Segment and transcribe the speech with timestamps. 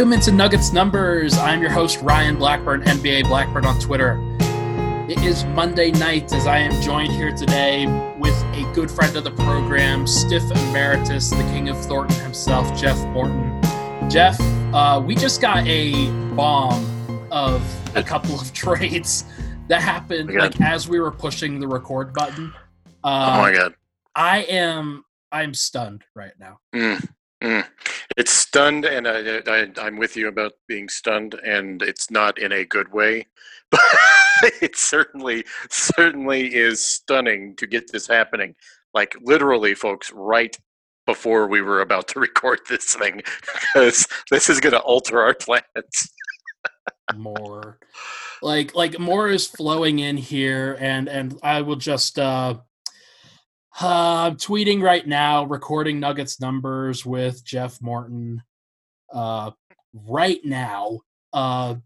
[0.00, 1.36] Welcome into Nuggets Numbers.
[1.36, 4.18] I'm your host, Ryan Blackburn, NBA Blackburn on Twitter.
[5.10, 7.84] It is Monday night as I am joined here today
[8.18, 12.96] with a good friend of the program, Stiff Emeritus, the King of Thornton himself, Jeff
[13.08, 13.60] Morton.
[14.08, 14.40] Jeff,
[14.72, 16.82] uh, we just got a bomb
[17.30, 17.62] of
[17.94, 19.26] a couple of trades
[19.68, 22.54] that happened Oh like as we were pushing the record button.
[23.04, 23.74] oh my Uh, god.
[24.14, 26.58] I am I'm stunned right now.
[26.74, 27.06] Mm,
[27.42, 27.66] mm.
[28.16, 32.64] It's stunned, and I, I'm with you about being stunned, and it's not in a
[32.64, 33.26] good way.
[34.42, 38.54] But it certainly, certainly is stunning to get this happening.
[38.94, 40.56] Like literally, folks, right
[41.06, 45.34] before we were about to record this thing, because this is going to alter our
[45.34, 46.12] plans.
[47.16, 47.78] more
[48.42, 52.54] like like more is flowing in here and and i will just uh
[53.80, 58.42] uh, I'm tweeting right now, recording Nuggets numbers with Jeff Morton.
[59.12, 59.50] Uh,
[59.94, 61.00] right now,
[61.32, 61.76] uh,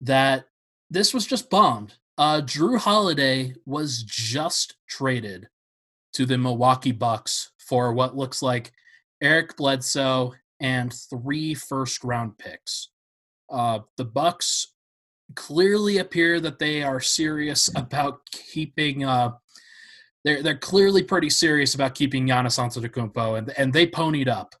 [0.00, 0.46] that
[0.90, 1.94] this was just bombed.
[2.18, 5.48] Uh, Jrue Holiday was just traded
[6.14, 8.72] to the Milwaukee Bucks for what looks like
[9.22, 12.88] Eric Bledsoe and three first round picks.
[13.50, 14.72] Uh, the Bucks
[15.34, 19.04] clearly appear that they are serious about keeping.
[19.04, 19.32] Uh,
[20.26, 24.54] they're they're clearly pretty serious about keeping Giannis Antetokounmpo, and and they ponied up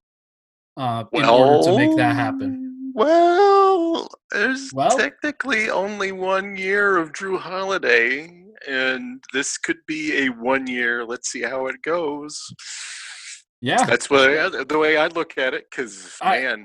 [0.76, 2.92] uh, in order to make that happen.
[2.94, 4.96] Well, there's Well?
[4.96, 11.04] technically only one year of Jrue Holiday, and this could be a one year.
[11.04, 12.40] Let's see how it goes.
[13.60, 15.66] Yeah, That's what I, the way I look at it.
[15.68, 16.64] Because man,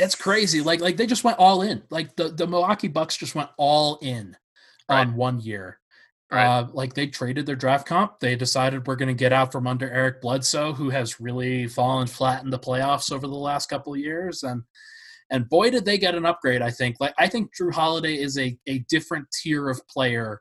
[0.00, 0.60] it's crazy.
[0.60, 1.84] Like like they just went all in.
[1.88, 4.36] Like the the Milwaukee Bucks just went all in
[4.88, 5.78] on one year.
[6.30, 6.46] Right.
[6.46, 8.18] Uh, like they traded their draft comp.
[8.18, 12.06] They decided we're going to get out from under Eric Bledsoe, who has really fallen
[12.06, 14.62] flat in the playoffs over the last couple of years, and
[15.30, 16.62] and boy did they get an upgrade.
[16.62, 16.96] I think.
[16.98, 20.40] Like I think Jrue Holiday is a a different tier of player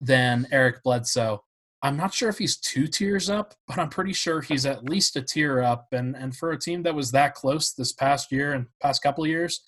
[0.00, 1.44] than Eric Bledsoe.
[1.82, 5.16] I'm not sure if he's two tiers up, but I'm pretty sure he's at least
[5.16, 5.88] a tier up.
[5.92, 9.24] And and for a team that was that close this past year and past couple
[9.24, 9.60] of years,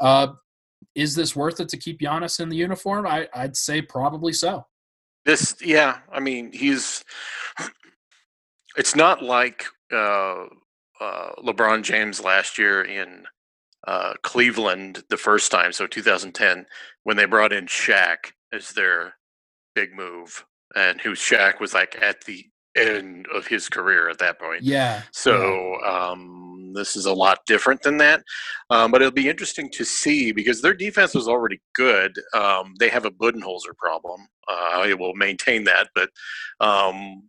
[0.00, 0.28] uh,
[0.94, 3.06] is this worth it to keep Giannis in the uniform?
[3.06, 4.66] I, I'd say probably so.
[5.26, 5.98] This yeah.
[6.10, 7.04] I mean, he's.
[8.78, 10.44] It's not like uh,
[11.00, 13.24] uh, LeBron James last year in
[13.86, 16.66] uh, Cleveland the first time, so 2010,
[17.04, 19.14] when they brought in Shaq as their
[19.74, 20.44] big move,
[20.74, 22.44] and who Shaq was like at the
[22.76, 24.62] end of his career at that point.
[24.62, 25.02] Yeah.
[25.12, 26.45] So um,
[26.76, 28.22] this is a lot different than that,
[28.70, 32.12] um, but it'll be interesting to see because their defense was already good.
[32.34, 34.28] Um, they have a Budenholzer problem.
[34.48, 36.10] Uh, I will maintain that, but
[36.60, 37.28] um,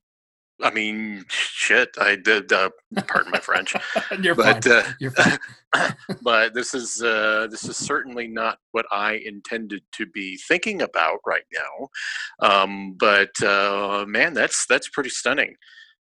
[0.62, 1.90] I mean, shit.
[2.00, 2.52] I did.
[2.52, 2.70] Uh,
[3.08, 3.76] pardon my French.
[4.22, 4.74] You're but fine.
[4.74, 5.38] uh, You're fine.
[6.22, 11.20] but this is uh, this is certainly not what I intended to be thinking about
[11.26, 12.48] right now.
[12.48, 15.56] Um, but uh, man, that's that's pretty stunning.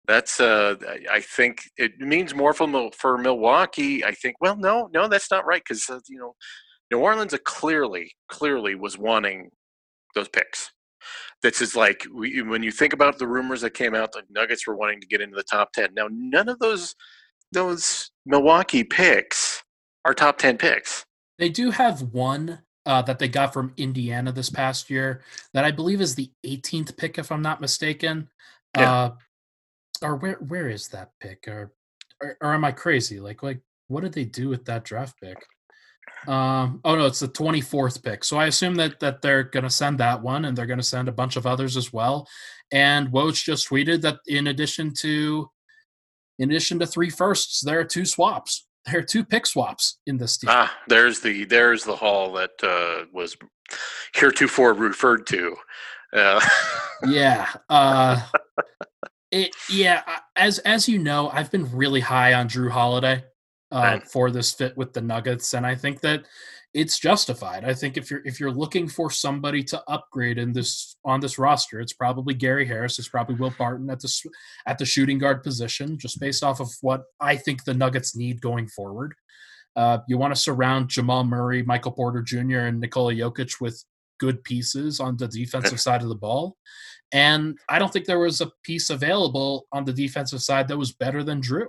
[0.06, 0.76] That's uh,
[1.10, 4.04] I- think it means more for for Milwaukee.
[4.04, 4.36] I think.
[4.40, 6.34] Well, no, no, that's not right because uh, you know
[6.90, 9.50] New Orleans uh, clearly clearly was wanting
[10.14, 10.70] those picks.
[11.42, 14.66] This is like we, when you think about the rumors that came out, the Nuggets
[14.66, 15.94] were wanting to get into the top ten.
[15.94, 16.94] Now, none of those
[17.54, 19.62] those Milwaukee picks
[20.04, 21.06] are top 10 picks.
[21.38, 25.22] They do have one uh, that they got from Indiana this past year
[25.54, 28.28] that I believe is the 18th pick, if I'm not mistaken.
[28.76, 28.92] Yeah.
[28.92, 29.10] Uh,
[30.04, 31.48] or where where is that pick?
[31.48, 31.72] Or,
[32.20, 33.18] or or am I crazy?
[33.18, 35.36] Like like what did they do with that draft pick?
[36.26, 38.24] Um, oh no, it's the 24th pick.
[38.24, 40.84] So I assume that that they're going to send that one, and they're going to
[40.84, 42.28] send a bunch of others as well.
[42.72, 45.50] And Woj just tweeted that in addition to
[46.38, 48.66] in addition to three firsts, there are two swaps.
[48.86, 50.50] There are two pick swaps in this deal.
[50.52, 53.34] Ah, there's the there's the hall that uh, was
[54.14, 55.56] heretofore referred to.
[56.12, 56.38] Uh,
[57.08, 58.20] yeah uh
[59.34, 60.02] it yeah
[60.36, 63.22] as as you know i've been really high on jrue holiday
[63.72, 66.24] uh for this fit with the nuggets and i think that
[66.72, 70.96] it's justified i think if you're if you're looking for somebody to upgrade in this
[71.04, 74.30] on this roster it's probably gary harris it's probably will barton at the
[74.66, 78.40] at the shooting guard position just based off of what i think the nuggets need
[78.40, 79.14] going forward
[79.76, 83.84] uh, you want to surround Jamal Murray, Michael Porter Jr., and Nikola Jokic with
[84.18, 86.56] good pieces on the defensive side of the ball.
[87.12, 90.92] And I don't think there was a piece available on the defensive side that was
[90.92, 91.68] better than Jrue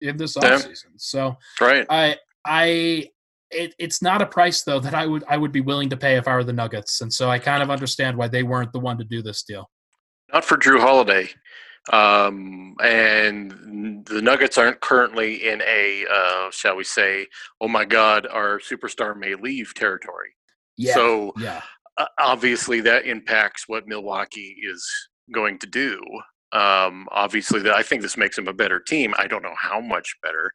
[0.00, 0.92] in this offseason.
[0.96, 1.86] So right.
[1.88, 3.08] I I
[3.50, 6.16] it, it's not a price though that I would I would be willing to pay
[6.16, 7.00] if I were the Nuggets.
[7.00, 9.70] And so I kind of understand why they weren't the one to do this deal.
[10.32, 11.28] Not for Jrue Holiday,
[11.92, 17.26] Um, and the Nuggets aren't currently in a, uh, shall we say,
[17.60, 20.30] oh my God, our superstar may leave territory.
[20.76, 20.94] Yeah.
[20.94, 21.62] So yeah.
[22.18, 24.86] Obviously that impacts what Milwaukee is
[25.32, 26.00] going to do.
[26.52, 29.14] Um, obviously, that I think this makes them a better team.
[29.18, 30.52] I don't know how much better,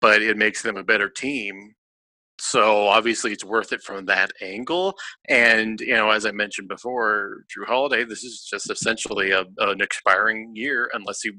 [0.00, 1.72] but it makes them a better team.
[2.38, 4.94] So obviously, it's worth it from that angle.
[5.28, 9.80] And you know, as I mentioned before, Jrue Holiday, this is just essentially a, an
[9.80, 11.30] expiring year, unless he.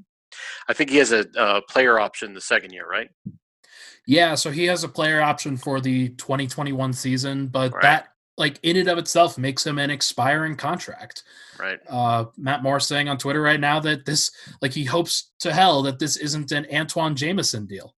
[0.68, 3.10] I think he has a, a player option the second year, right?
[4.08, 7.82] Yeah, so he has a player option for the 2021 season, but Right.
[7.84, 8.08] that
[8.38, 11.24] like in and of itself makes him an expiring contract.
[11.60, 11.80] Right.
[11.88, 14.32] Uh, Matt Moore saying on Twitter right now that this
[14.62, 17.96] like he hopes to hell that this isn't an Antawn Jamison deal.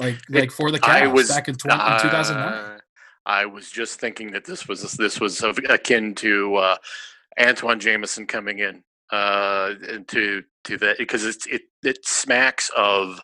[0.00, 2.52] Like It- like for the Cavs was back in, 20, in 2009.
[2.52, 2.78] Uh,
[3.24, 6.76] I was just thinking that this was this was of- akin to uh,
[7.38, 9.74] Antawn Jamison coming in uh,
[10.08, 13.20] to to that because it it smacks of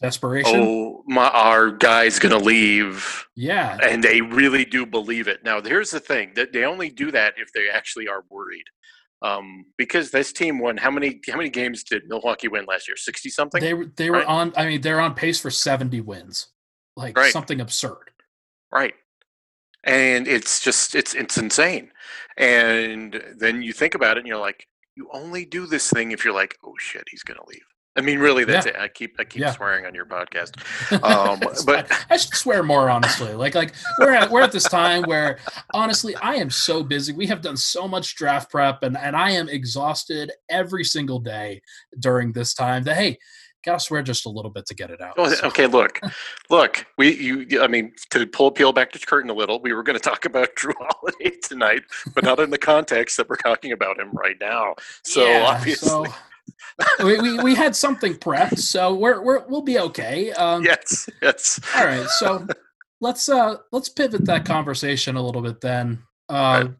[0.00, 0.60] Desperation.
[0.60, 3.78] oh my our guy's gonna leave yeah.
[3.82, 5.42] and they really do believe it.
[5.42, 8.64] Now here's the thing that they only do that if they actually are worried.
[9.22, 12.96] Um, because this team won how many how many games did Milwaukee win last year?
[12.98, 13.62] Sixty something.
[13.62, 14.26] They were they were right?
[14.26, 16.48] on I mean they're on pace for 70 wins.
[16.96, 17.32] Like Right.
[17.32, 18.10] something absurd.
[18.70, 18.94] Right.
[19.84, 21.90] And it's just it's it's insane.
[22.36, 26.22] And then you think about it and you're like, you only do this thing if
[26.24, 27.64] you're like, oh shit, he's gonna leave.
[27.96, 28.72] I mean, really, that's Yeah.
[28.72, 28.78] it.
[28.78, 29.52] I keep I keep Yeah.
[29.52, 30.52] swearing on your podcast.
[31.02, 31.90] Um, but-.
[32.10, 33.32] I should swear more honestly.
[33.34, 35.38] Like like we're at we're at this time where
[35.74, 37.12] honestly I am so busy.
[37.12, 41.62] We have done so much draft prep and and I am exhausted every single day
[41.98, 43.18] during this time that hey,
[43.64, 45.14] gotta swear just a little bit to get it out.
[45.16, 45.98] Oh, So, okay, look,
[46.50, 46.86] look.
[46.98, 47.62] We you.
[47.62, 50.24] I mean, to pull peel back the curtain a little, we were going to talk
[50.24, 51.82] about Jrue Holiday tonight,
[52.14, 54.74] but not in the context that we're talking about him right now.
[55.04, 56.04] So yeah, obviously, so
[57.04, 60.32] we, we we had something prepped, so we're we're we'll be okay.
[60.32, 61.60] Um yes, yes.
[61.76, 62.46] all right, so
[63.00, 66.02] let's uh let's pivot that conversation a little bit then.
[66.28, 66.34] Uh
[66.66, 66.70] Right.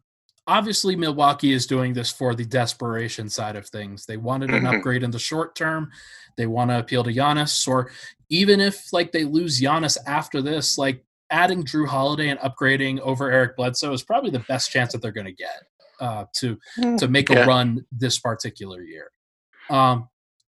[0.46, 4.06] obviously Milwaukee is doing this for the desperation side of things.
[4.06, 4.76] They wanted an Mhm.
[4.76, 5.90] upgrade in the short term.
[6.36, 7.90] They want to appeal to Giannis, or
[8.28, 13.30] even if like they lose Giannis after this, like adding Jrue Holiday and upgrading over
[13.32, 15.62] Eric Bledsoe is probably the best chance that they're going to get
[16.00, 16.58] uh, to
[16.98, 19.10] to make a run this particular year.
[19.70, 20.08] Um,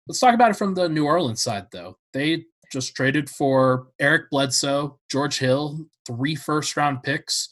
[0.08, 1.98] let's talk about it from the New Orleans side, though.
[2.14, 7.50] They just traded for Eric Bledsoe, George Hill, three first round picks,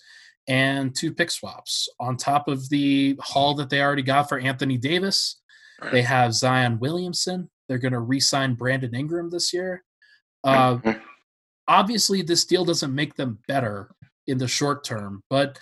[0.47, 4.77] and two pick swaps on top of the haul that they already got for Anthony
[4.77, 5.39] Davis.
[5.91, 7.49] They have Zion Williamson.
[7.67, 9.83] They're going to re sign Brandon Ingram this year.
[10.43, 10.79] Uh,
[11.67, 13.91] obviously, this deal doesn't make them better
[14.27, 15.59] in the short term, but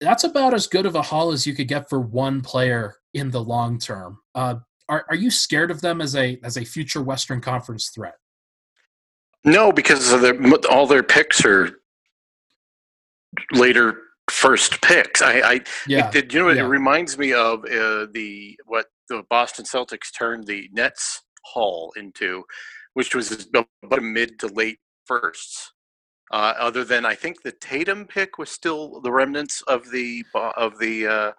[0.00, 3.30] that's about as good of a haul as you could get for one player in
[3.30, 4.18] the long term.
[4.34, 4.56] Uh,
[4.88, 8.14] are, are you scared of them as a as a future Western Conference threat?
[9.44, 10.38] No, because of their,
[10.70, 11.70] all their picks are
[13.52, 13.98] later
[14.30, 15.22] first picks.
[15.22, 16.64] I, I Yeah, it, you know yeah.
[16.64, 22.44] it reminds me of uh, the what the Boston Celtics turned the Nets haul into,
[22.94, 25.72] which was about mid to late firsts.
[26.32, 30.78] Uh, other than I think the Tatum pick was still the remnants of the of
[30.78, 31.32] the uh,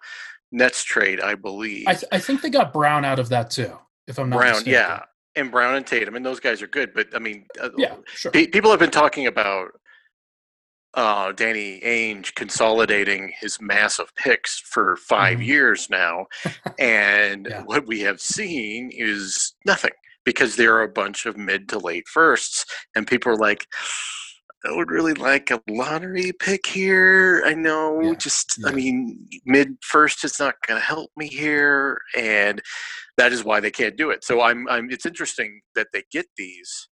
[0.52, 1.86] Nets trade, I believe.
[1.86, 3.76] I, th- I think they got Brown out of that too.
[4.06, 4.72] If I'm not Brown, mistaken.
[4.74, 5.02] yeah,
[5.34, 6.92] and Brown and Tatum, and those guys are good.
[6.94, 8.30] But I mean, uh, yeah, sure.
[8.30, 9.68] Pe- people have been talking about
[10.94, 15.44] uh, Danny Ainge consolidating his massive picks for 5 Mhm.
[15.46, 16.26] years now,
[16.78, 17.62] and Yeah.
[17.64, 19.90] what we have seen is nothing
[20.24, 23.66] because there are a bunch of mid to late firsts, and people are like.
[24.66, 27.42] I would really like a lottery pick here.
[27.46, 28.68] I know, Yeah, just yeah.
[28.68, 32.60] I mean, mid first is not going to help me here, and
[33.16, 34.24] that is why they can't do it.
[34.24, 34.90] So I'm, I'm.
[34.90, 36.88] It's interesting that they get these.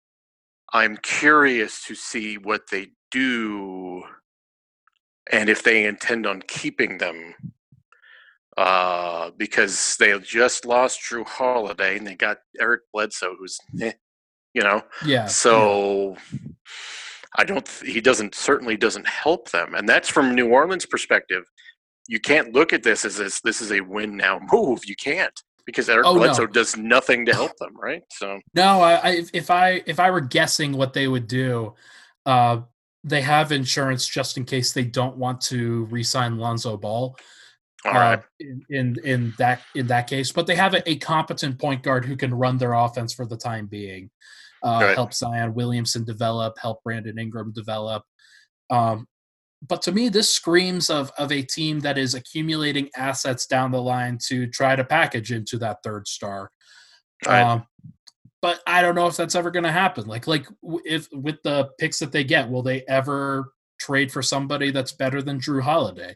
[0.73, 4.03] I'm curious to see what they do
[5.31, 7.35] and if they intend on keeping them.
[8.57, 13.93] Uh, because they just lost Jrue Holiday and they got Eric Bledsoe, who's, eh,
[14.53, 15.27] you know, yeah.
[16.09, 16.17] yeah.
[17.37, 17.69] I don't.
[17.85, 21.45] He doesn't certainly doesn't help them, and that's from New Orleans' perspective.
[22.09, 24.87] You can't look at this as this, this is a win now move.
[24.87, 26.21] You can't because Eric Oh, no.
[26.21, 28.03] Bledsoe does nothing to help them, right?
[28.11, 31.75] So No, I, I if- if I if I were guessing what they would do,
[32.25, 32.63] uh,
[33.05, 37.15] they have insurance just in case they don't want to re-sign Lonzo Ball.
[37.85, 40.97] all uh, right, in, in in that in that case, but they have a, a
[40.97, 44.11] competent point guard who can run their offense for the time being.
[44.63, 44.95] Uh, Right.
[44.95, 48.03] Help Zion Williamson develop, help Brandon Ingram develop.
[48.71, 49.07] Um,
[49.67, 53.83] but to me, this screams of of a team that is accumulating assets down the
[53.83, 56.51] line to try to package into that third star.
[57.27, 57.43] Right.
[57.43, 57.67] Um,
[58.41, 60.07] but I don't know if that's ever going to happen.
[60.07, 60.47] Like, like
[60.85, 65.23] if with the picks that they get, will they ever trade for somebody that's better
[65.23, 66.15] than Jrue Holiday?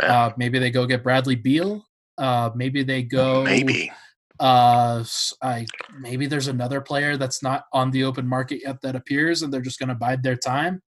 [0.00, 0.24] Yeah.
[0.26, 1.84] Uh, maybe they go get Bradley Beal.
[2.16, 3.44] Uh, maybe they go.
[3.44, 3.92] Maybe.
[4.40, 5.04] Uh,
[5.42, 5.66] I
[5.98, 9.60] maybe there's another player that's not on the open market yet that appears, and they're
[9.60, 10.82] just going to bide their time.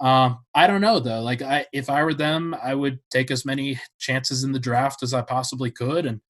[0.00, 1.22] Um, I don't know though.
[1.22, 5.02] Like, I if I were them, I would take as many chances in the draft
[5.02, 6.20] as I possibly could, and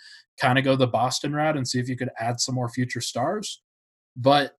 [0.40, 3.00] kind of go the Boston route and see if you could add some more future
[3.00, 3.62] stars.
[4.16, 4.56] But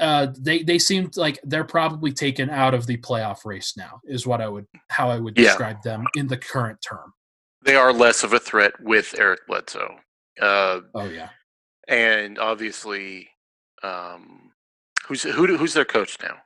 [0.00, 4.00] uh, they they seem like they're probably taken out of the playoff race now.
[4.04, 5.44] Is what I would how I would Yeah.
[5.44, 7.12] describe them in the current term.
[7.62, 9.96] They are less of a threat with Eric Bledsoe.
[10.40, 11.30] Uh, Oh yeah.
[11.88, 13.30] And obviously,
[13.82, 14.52] um,
[15.06, 16.36] who's who, who's their coach now?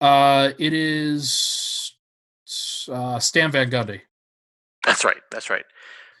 [0.00, 1.92] Uh, it is
[2.90, 4.00] uh, Stan Van Gundy.
[4.84, 5.22] That's right.
[5.30, 5.64] That's right.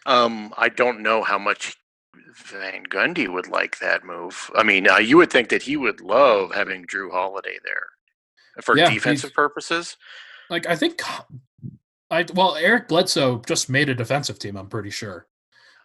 [0.06, 1.76] Um, I don't know how much
[2.36, 4.50] Van Gundy would like that move.
[4.54, 8.76] I mean, uh, you would think that he would love having Jrue Holiday there for
[8.76, 9.96] Yeah, defensive purposes.
[10.50, 11.00] Like I think,
[12.10, 14.56] I well Eric Bledsoe just made a defensive team.
[14.56, 15.26] I'm pretty sure.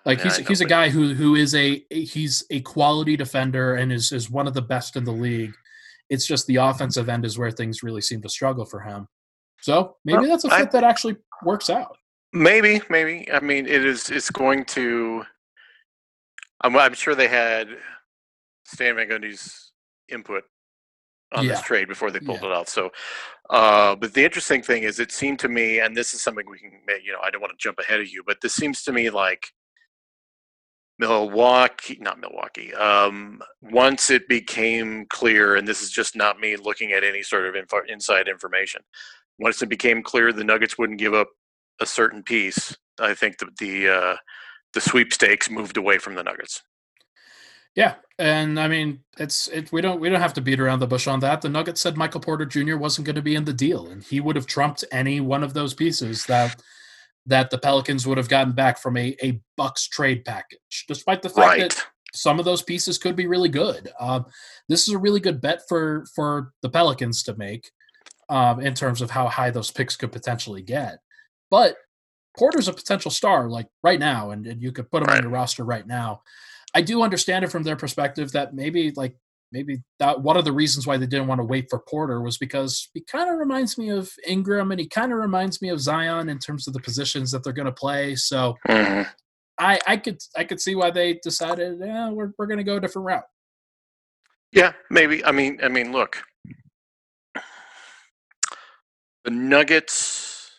[0.06, 3.92] Like Yeah, he's he's a guy who who is a he's a quality defender and
[3.92, 5.54] is is one of the best in the league.
[6.10, 9.08] It's just the offensive end is where things really seem to struggle for him.
[9.62, 11.98] So maybe Well, that's a fit that actually works out.
[12.32, 13.30] Maybe, maybe.
[13.32, 14.10] I mean, it is.
[14.10, 15.24] It's going to.
[16.62, 17.68] I'm, I'm sure they had
[18.66, 19.72] Stan Van Gundy's
[20.10, 20.44] input
[21.34, 22.50] on this trade before they pulled Yeah.
[22.50, 22.70] it out.
[22.70, 22.90] So,
[23.50, 26.58] uh, but the interesting thing is, it seemed to me, and this is something we
[26.60, 28.84] can, ma- you know, I don't want to jump ahead of you, but this seems
[28.84, 29.52] to me like
[31.00, 32.74] Milwaukee, not Milwaukee.
[32.74, 37.46] Um, once it became clear, and this is just not me looking at any sort
[37.46, 38.82] of info, inside information.
[39.40, 41.30] Once it became clear the Nuggets wouldn't give up
[41.80, 44.16] a certain piece, I think the the uh,
[44.74, 46.62] the sweepstakes moved away from the Nuggets.
[47.76, 49.72] Yeah, and I mean, it's it.
[49.72, 51.42] We don't we don't have to beat around the bush on that.
[51.42, 52.76] The Nuggets said Michael Porter Jr.
[52.76, 55.54] wasn't going to be in the deal, and he would have trumped any one of
[55.54, 56.62] those pieces that
[57.26, 60.86] that the Pelicans would have gotten back from a a Bucks trade package.
[60.88, 61.60] Despite the fact Right.
[61.62, 64.26] that some of those pieces could be really good, um,
[64.68, 67.70] this is a really good bet for for the Pelicans to make
[68.30, 71.00] um, in terms of how high those picks could potentially get.
[71.50, 71.78] But
[72.38, 75.32] Porter's a potential star, like right now, and, and you could put him on your
[75.32, 76.22] roster right now.
[76.74, 79.16] I do understand it from their perspective that maybe like
[79.52, 82.38] maybe that one of the reasons why they didn't want to wait for Porter was
[82.38, 85.80] because he kind of reminds me of Ingram and he kind of reminds me of
[85.80, 88.16] Zion in terms of the positions that they're going to play.
[88.16, 89.10] So Mhm.
[89.58, 92.78] I I could I could see why they decided yeah we're we're going to go
[92.78, 93.26] a different route.
[94.52, 95.24] Yeah, maybe.
[95.24, 96.24] I mean, I mean, look,
[99.24, 100.52] the Nuggets.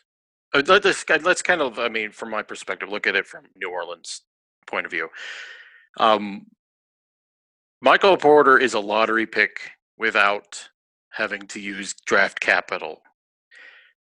[0.54, 3.46] uh, let- Let's let's kind of, I mean, from my perspective, look at it from
[3.56, 4.22] New Orleans'
[4.66, 5.08] point of view.
[5.98, 6.46] Um,
[7.82, 10.68] Michael Porter is a lottery pick without
[11.10, 13.00] having to use draft capital.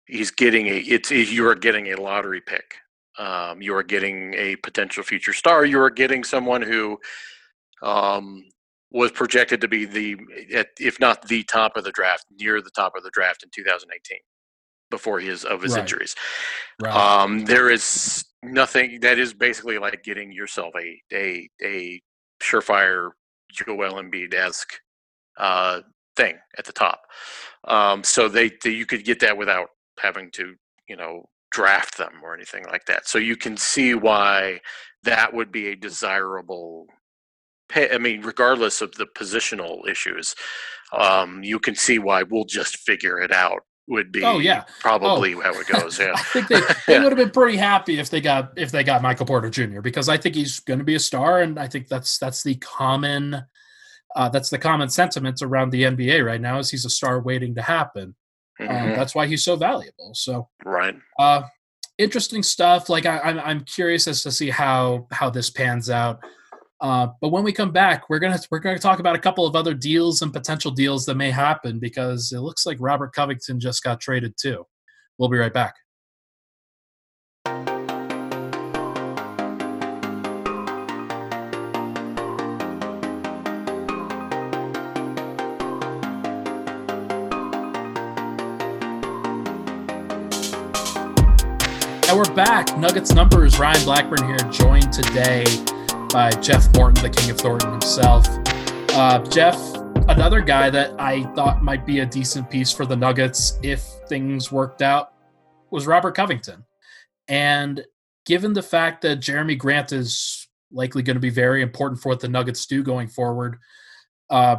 [0.07, 2.75] He's getting a it's you are getting a lottery pick.
[3.19, 5.65] Um, you are getting a potential future star.
[5.65, 6.99] You are getting someone who
[7.83, 8.45] um,
[8.91, 10.17] was projected to be the,
[10.55, 13.51] at, if not the top of the draft, near the top of the draft in
[13.55, 14.19] 2018,
[14.91, 15.81] before his of his Right.
[15.81, 16.15] injuries.
[16.81, 16.95] Right.
[16.95, 22.03] Um, there is nothing that is basically like getting yourself a a a
[22.43, 23.11] surefire
[23.53, 24.75] Joel Embiid esque
[25.39, 25.81] uh,
[26.17, 27.03] thing at the top.
[27.65, 29.69] Um, so they, they you could get that without
[29.99, 30.55] having to
[30.89, 33.07] you know draft them or anything like that.
[33.07, 34.61] So you can see why
[35.05, 36.87] that would be a desirable.
[37.69, 40.35] Pay, I mean, regardless of the positional issues,
[40.93, 43.63] um, you can see why we'll just figure it out.
[43.89, 44.63] Would be Oh, yeah.
[44.81, 45.99] probably how it goes.
[45.99, 46.13] Yeah.
[46.17, 47.03] I think they, they Yeah.
[47.03, 49.81] would have been pretty happy if they got if they got Michael Porter Jr.
[49.81, 52.55] because I think he's going to be a star, and I think that's that's the
[52.57, 53.43] common
[54.15, 57.55] uh, that's the common sentiment around the NBA right now is he's a star waiting
[57.57, 58.15] to happen.
[58.61, 58.95] Um, Mhm.
[58.97, 60.13] that's why he's so valuable.
[60.15, 60.95] So Right.
[61.19, 61.43] uh,
[61.99, 62.89] interesting stuff.
[62.89, 66.21] Like I, I'm I'm curious as to see how how this pans out.
[66.83, 69.55] Uh, but when we come back, we're gonna we're gonna talk about a couple of
[69.55, 73.85] other deals and potential deals that may happen because it looks like Robert Covington just
[73.85, 74.67] got traded too.
[75.17, 75.77] We'll be right back.
[92.09, 92.77] And we're back.
[92.77, 93.61] Nuggets numbers.
[93.61, 95.45] Ryan Blackburn here, joined today
[96.13, 98.27] by Jeff Morton, the King of Thornton himself.
[98.91, 99.57] Uh, Jeff,
[100.09, 104.53] another guy that I thought might be a decent piece for the Nuggets if things
[104.53, 105.15] worked out.
[105.71, 106.65] was Robert Covington.
[107.29, 107.83] And
[108.27, 112.21] given the fact that Jerami Grant is likely going to be very important for what
[112.21, 113.57] the Nuggets do going forward,
[114.29, 114.57] uh,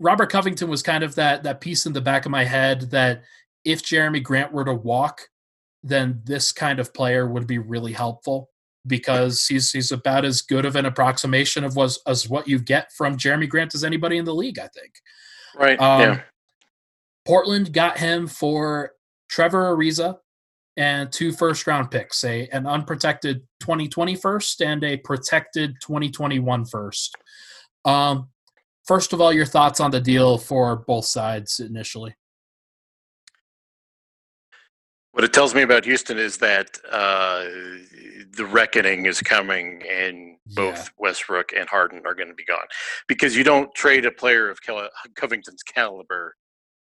[0.00, 3.22] Robert Covington was kind of that that piece in the back of my head that
[3.64, 5.20] if Jerami Grant were to walk,
[5.82, 8.48] then this kind of player would be really helpful
[8.86, 12.92] because he's he's about as good of an approximation of was as what you get
[12.92, 14.94] from Jerami Grant as anybody in the league, I think.
[15.56, 15.80] Right.
[15.80, 16.20] Um, yeah.
[17.26, 18.92] Portland got him for
[19.28, 20.18] Trevor Ariza
[20.76, 27.16] and two first round picks, a an unprotected 2020 first and a protected 2021 first.
[27.84, 28.28] Um,
[28.86, 32.14] first of all, your thoughts on the deal for both sides initially.
[35.12, 37.44] What it tells me about Houston is that uh,
[38.34, 40.88] the reckoning is coming, and both yeah.
[40.98, 42.66] Westbrook and Harden are going to be gone
[43.08, 44.58] because you don't trade a player of
[45.14, 46.36] Covington's caliber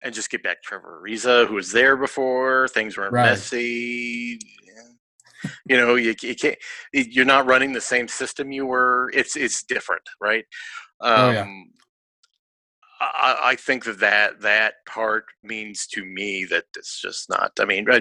[0.02, 2.68] and just get back Trevor Ariza, who was there before.
[2.68, 3.30] Things were right.
[3.30, 4.38] messy.
[5.66, 6.58] you know, you, you, can't.
[6.92, 9.10] You're not running the same system you were.
[9.14, 10.44] It's it's different, right?
[11.00, 11.40] Um, oh, yeah.
[11.40, 11.70] Um,
[13.00, 17.52] I, I, think that, that that part means to me that it's just not.
[17.58, 18.00] I mean, uh,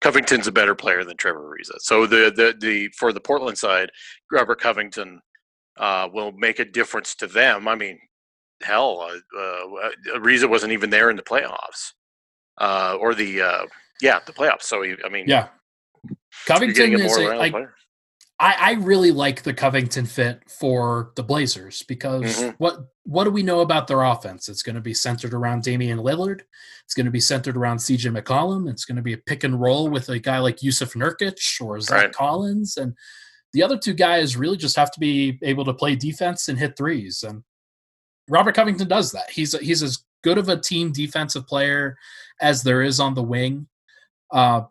[0.00, 1.78] Covington's a better player than Trevor Ariza.
[1.80, 3.90] So the the the for the Portland side,
[4.30, 5.20] Robert Covington
[5.78, 7.68] uh, will make a difference to them.
[7.68, 7.98] I mean,
[8.62, 11.92] hell, uh, uh, Ariza wasn't even there in the playoffs,
[12.58, 13.66] uh, or the uh,
[14.00, 14.62] yeah the playoffs.
[14.62, 15.48] So he, I mean, yeah,
[16.46, 17.54] Covington is a, like,
[18.40, 22.50] I, I really like the Covington fit for the Blazers because mm-hmm.
[22.58, 24.48] what what do we know about their offense?
[24.48, 26.42] It's going to be centered around Damian Lillard.
[26.84, 28.70] It's going to be centered around CJ McCollum.
[28.70, 31.80] It's going to be a pick and roll with a guy like Jusuf Nurkic or
[31.80, 32.12] Zach right.
[32.12, 32.94] Collins, and
[33.52, 36.76] the other two guys really just have to be able to play defense and hit
[36.76, 37.24] threes.
[37.26, 37.42] And
[38.28, 39.30] Robert Covington does that.
[39.30, 41.96] He's he's as good of a team defensive player
[42.40, 43.66] as there is on the wing,
[44.30, 44.62] uh,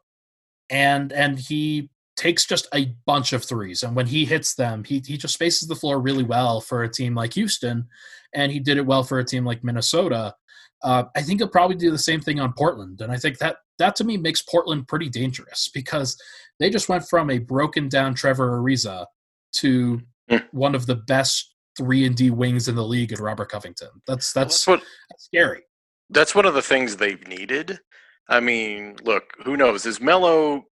[0.70, 3.84] and and he takes just a bunch of threes.
[3.84, 6.90] And when he hits them, he he just spaces the floor really well for a
[6.90, 7.88] team like Houston,
[8.34, 10.36] and he did it well for a team like Minnesota.
[10.84, 13.58] Uh, I think he'll probably do the same thing on Portland, and I think that
[13.80, 16.20] that to me makes Portland pretty dangerous because
[16.60, 19.06] they just went from a broken down Trevor Ariza
[19.54, 20.38] to hmm.
[20.52, 23.90] one of the best three and D wings in the league at Robert Covington.
[24.08, 25.62] That's that's, that's what that's scary.
[26.10, 27.80] That's one of the things they've needed.
[28.30, 29.86] I mean, look, who knows?
[29.86, 30.66] Is Melo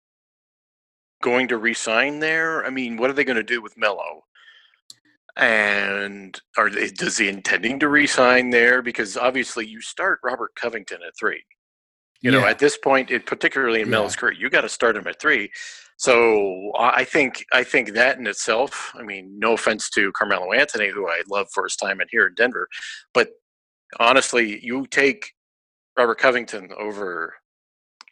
[1.25, 2.63] going to resign there?
[2.63, 4.21] I mean, what are they going to do with Melo?
[5.35, 8.83] And are they, does he intending to resign there?
[8.83, 11.43] Because obviously, you start Robert Covington at three.
[12.21, 12.39] You yeah.
[12.39, 13.91] know, at this point, it, particularly in yeah.
[13.91, 15.49] Melo's career, you got to start him at three.
[15.97, 18.91] So I think I think that in itself.
[18.95, 22.27] I mean, no offense to Carmelo Anthony, who I love for his time in here
[22.27, 22.67] in Denver,
[23.13, 23.29] but
[23.99, 25.31] honestly, you take
[25.97, 27.33] Robert Covington over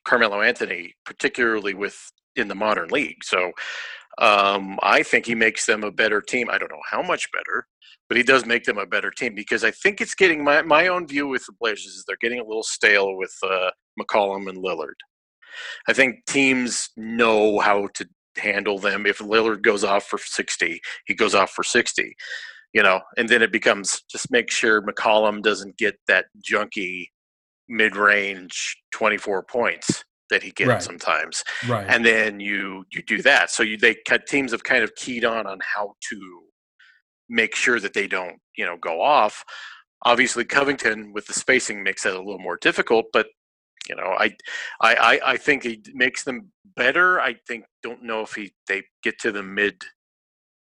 [0.06, 1.98] Carmelo Anthony, particularly with
[2.36, 3.24] in the modern league.
[3.24, 3.52] So
[4.18, 6.50] um, I think he makes them a better team.
[6.50, 7.68] I don't know how much better,
[8.08, 10.88] but he does make them a better team because I think it's getting my my
[10.88, 14.60] own view with the Blazers is they're getting a little stale with uh, McCollum and
[14.60, 15.00] Lillard.
[15.88, 19.06] I think teams know how to handle them.
[19.06, 22.16] If Lillard goes off for 60, he goes off for 60,
[22.74, 27.08] you know, and then it becomes just make sure McCollum doesn't get that junky
[27.70, 30.84] mid range 24 points that he gets right.
[30.84, 31.44] sometimes.
[31.68, 31.86] Right.
[31.88, 33.52] And then you you do that.
[33.52, 36.42] So you they cut teams have kind of keyed on on how to
[37.30, 39.44] make sure that they don't, you know, go off.
[40.06, 43.28] Obviously Covington with the spacing makes that a little more difficult, but
[43.90, 44.36] you know, I,
[44.82, 47.20] I, I think he makes them better.
[47.20, 49.84] I think don't know if he they get to the mid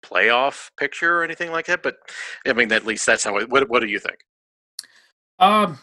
[0.05, 1.83] playoff picture or anything like that.
[1.83, 1.97] But
[2.47, 3.39] I mean, at least that's how.
[3.39, 4.19] It, what What do you think?
[5.41, 5.79] Um,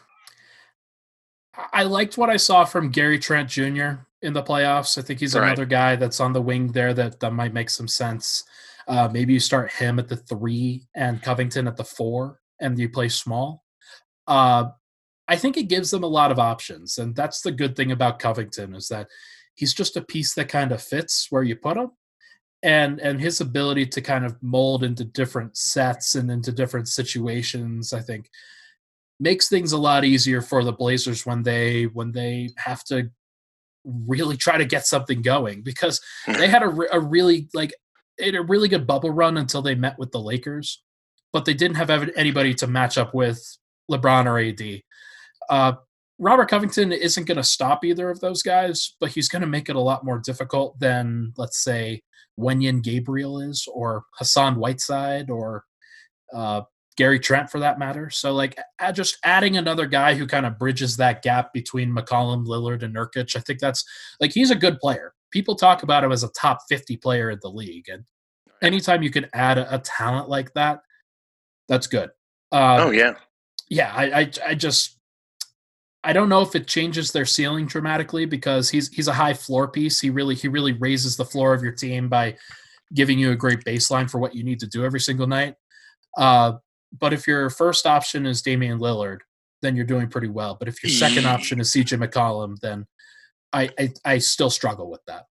[1.73, 4.01] I liked what I saw from Gary Trent Jr.
[4.21, 4.97] in the playoffs.
[4.97, 5.45] I think he's right.
[5.45, 8.43] another guy that's on the wing there that that might make some sense.
[8.87, 12.89] Uh, maybe you start him at the three and Covington at the four, and you
[12.89, 13.63] play small.
[14.27, 14.65] Uh,
[15.27, 18.19] I think it gives them a lot of options, and that's the good thing about
[18.19, 19.07] Covington is that
[19.55, 21.91] he's just a piece that kind of fits where you put him,
[22.61, 27.91] and and his ability to kind of mold into different sets and into different situations,
[27.91, 28.29] I think,
[29.19, 33.09] makes things a lot easier for the Blazers when they when they have to
[33.85, 37.73] really try to get something going because they had a, a really like
[38.19, 40.81] a really good bubble run until they met with the Lakers,
[41.33, 43.41] but they didn't have anybody to match up with
[43.91, 44.81] LeBron or AD.
[45.49, 45.77] Uh,
[46.17, 49.67] Robert Covington isn't going to stop either of those guys, but he's going to make
[49.67, 52.01] it a lot more difficult than, let's say,
[52.39, 55.65] Wenyen Gabriel is, or Hassan Whiteside, or
[56.33, 56.61] uh,
[56.97, 58.09] Gary Trent for that matter.
[58.09, 58.57] So like
[58.93, 63.35] just adding another guy who kind of bridges that gap between McCollum, Lillard, and Nurkic.
[63.35, 63.83] I think that's
[64.19, 65.13] like he's a good player.
[65.31, 67.89] People talk about him as a top 50 player in the league.
[67.89, 68.05] And
[68.61, 70.79] anytime you can add a, a talent like that,
[71.67, 72.11] that's good.
[72.51, 73.15] Um, oh yeah.
[73.69, 73.91] Yeah.
[73.93, 74.97] I, I, I just,
[76.05, 79.67] I don't know if it changes their ceiling dramatically because he's he's a high floor
[79.67, 79.99] piece.
[79.99, 82.37] He really he really raises the floor of your team by
[82.93, 85.55] giving you a great baseline for what you need to do every single night.
[86.15, 86.53] Uh,
[86.99, 89.19] but if your first option is Damian Lillard,
[89.61, 90.55] then you're doing pretty well.
[90.57, 92.85] But if your second option is CJ McCollum, then
[93.53, 95.25] I, I, I still struggle with that.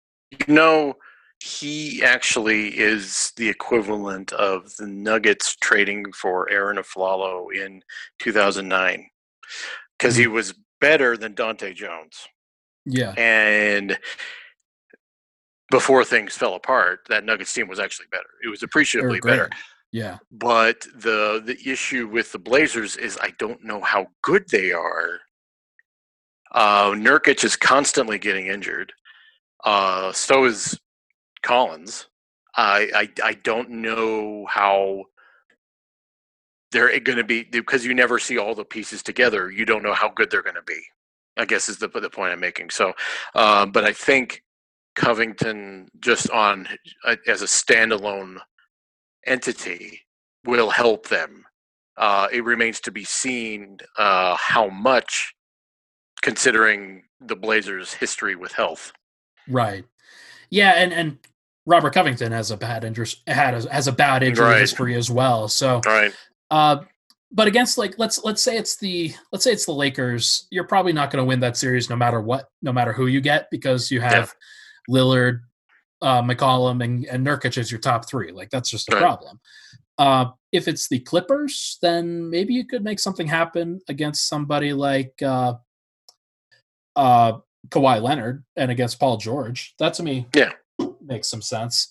[0.47, 0.95] You know,
[1.43, 7.83] he actually is the equivalent of the Nuggets trading for Arron Afflalo in
[8.19, 9.09] 2009
[9.99, 10.21] because mm-hmm.
[10.21, 12.29] he was better than Dahntay Jones.
[12.85, 13.13] Yeah.
[13.17, 13.99] And
[15.71, 18.29] before things fell apart, that Nuggets team was actually better.
[18.45, 19.49] It was appreciably better.
[19.93, 20.19] Yeah.
[20.31, 25.21] But the the issue with the Blazers is I don't know how good they are.
[26.53, 28.93] Uh, Nurkic is constantly getting injured.
[29.65, 30.79] Uh, so is
[31.43, 32.09] Collins.
[32.57, 35.05] I, I I don't know how
[36.73, 39.51] they're going to be because you never see all the pieces together.
[39.51, 40.81] You don't know how good they're going to be.
[41.37, 42.71] I guess is the the point I'm making.
[42.71, 42.93] So,
[43.35, 44.43] uh, but I think
[44.95, 46.69] Covington just on
[47.05, 48.37] uh, as a standalone
[49.27, 50.01] entity
[50.45, 51.45] will help them.
[51.97, 55.35] Uh, it remains to be seen uh, how much,
[56.23, 58.93] considering the Blazers' history with health.
[59.49, 59.85] Right.
[60.49, 61.19] Yeah, and and
[61.67, 64.61] Robert Covington has a bad injury had a, has a bad injury right.
[64.61, 65.49] history as well.
[65.49, 66.13] So right.
[66.51, 66.79] Uh,
[67.33, 70.93] but against like let's let's say it's the let's say it's the Lakers, you're probably
[70.93, 73.91] not going to win that series no matter what, no matter who you get, because
[73.91, 74.35] you have
[74.89, 74.97] yeah.
[74.97, 75.41] Lillard,
[76.03, 78.33] uh, McCollum and, and Nurkic as your top three.
[78.33, 79.03] Like that's just a right.
[79.03, 79.41] problem.
[79.99, 85.21] Uh, if it's the Clippers, then maybe you could make something happen against somebody like
[85.23, 85.55] uh,
[86.97, 89.75] uh, Kawhi Leonard and against Paul George.
[89.79, 90.53] That to me, yeah,
[91.05, 91.89] makes some sense.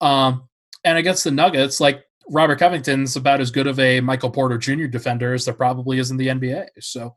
[0.00, 0.48] Um,
[0.84, 4.86] and against the Nuggets, like Robert Covington's about as good of a Michael Porter Jr.
[4.86, 6.68] defender as there probably is in the NBA.
[6.80, 7.16] So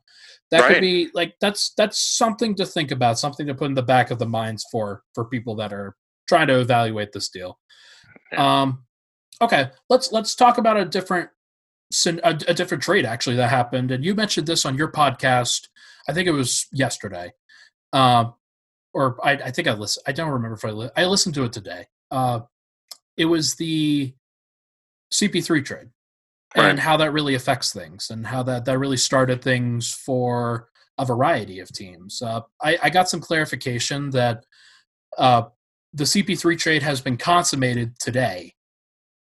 [0.50, 0.74] that right.
[0.74, 4.10] could be like that's that's something to think about, something to put in the back
[4.10, 5.96] of the minds for for people that are
[6.28, 7.58] trying to evaluate this deal.
[8.36, 8.84] Um,
[9.40, 11.30] okay, let's let's talk about a different
[12.06, 15.68] a, a, different trade actually that happened, and you mentioned this on your podcast.
[16.08, 17.32] I think it was yesterday,
[17.92, 18.26] uh,
[18.92, 20.04] or I, I, think I listened.
[20.06, 21.86] I don't remember if I li- I listened to it today.
[22.10, 22.40] Uh,
[23.16, 24.12] it was the
[25.12, 25.88] CP3 trade
[26.56, 26.68] right.
[26.68, 31.04] and how that really affects things, and how that that really started things for a
[31.04, 32.22] variety of teams.
[32.22, 34.44] Uh, I, I got some clarification that
[35.18, 35.44] uh,
[35.94, 38.54] the CP3 trade has been consummated today.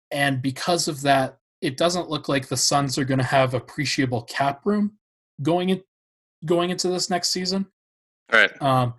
[0.09, 4.23] And because of that, it doesn't look like the Suns are going to have appreciable
[4.23, 4.93] cap room
[5.43, 5.83] going in,
[6.45, 7.67] going into this next season.
[8.31, 8.49] Right.
[8.61, 8.95] Um,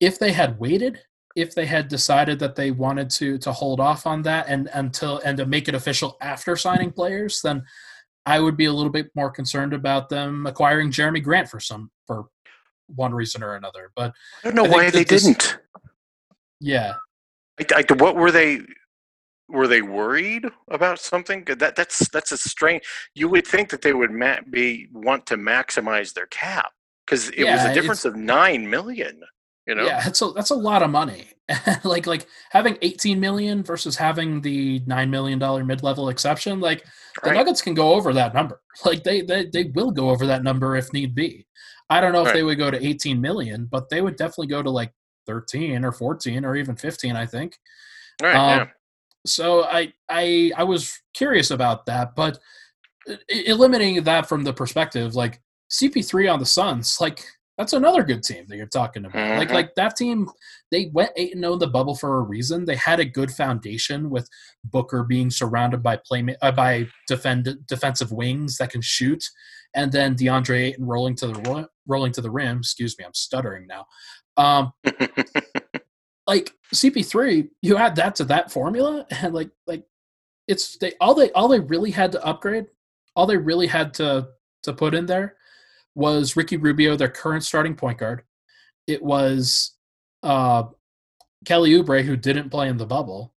[0.00, 1.00] if they had waited,
[1.34, 5.18] if they had decided that they wanted to to hold off on that and until
[5.24, 7.64] and to make it official after signing players, then
[8.26, 11.90] I would be a little bit more concerned about them acquiring Jerami Grant for some
[12.06, 12.26] for
[12.86, 13.90] one reason or another.
[13.96, 14.12] But
[14.44, 15.58] I don't know I why they this, didn't.
[16.60, 16.94] Yeah.
[17.58, 18.60] I, I, what were they?
[19.48, 21.44] Were they worried about something?
[21.44, 22.82] That that's that's a strange.
[23.14, 26.70] You would think that they would ma- be want to maximize their cap
[27.04, 29.20] because it yeah, was a difference of nine million.
[29.66, 29.84] You know?
[29.84, 31.28] Yeah, that's a that's a lot of money.
[31.84, 36.60] like like having 18 million versus having the nine million dollar mid level exception.
[36.60, 36.84] Like
[37.22, 37.32] the.
[37.32, 38.60] Nuggets can go over that number.
[38.84, 41.46] Like they, they they will go over that number if need be.
[41.90, 42.36] I don't know if right.
[42.36, 44.92] they would go to 18 million, but they would definitely go to like
[45.30, 47.56] 13 or 14 or even 15 i think
[48.20, 48.66] right um, yeah.
[49.24, 52.38] so I, I i was curious about that but
[53.28, 55.40] eliminating that from the perspective like
[55.72, 57.24] cp3 on the suns like
[57.56, 59.38] that's another good team that you're talking about mm-hmm.
[59.38, 60.28] like like that team
[60.72, 63.30] they went 8 and 0 in the bubble for a reason they had a good
[63.30, 64.28] foundation with
[64.64, 69.22] booker being surrounded by play uh, by defend defensive wings that can shoot
[69.74, 72.58] and then DeAndre Ayton rolling to the rolling to the rim.
[72.58, 73.86] Excuse me, I'm stuttering now.
[74.40, 74.72] Um,
[76.26, 79.84] like CP3, you add that to that formula, and like like
[80.48, 82.66] it's they all they all they really had to upgrade,
[83.14, 84.28] all they really had to
[84.62, 85.36] to put in there
[85.94, 88.22] was Ricky Rubio, their current starting point guard.
[88.86, 89.72] It was
[90.22, 90.64] uh,
[91.44, 93.34] Kelly Oubre, who didn't play in the bubble,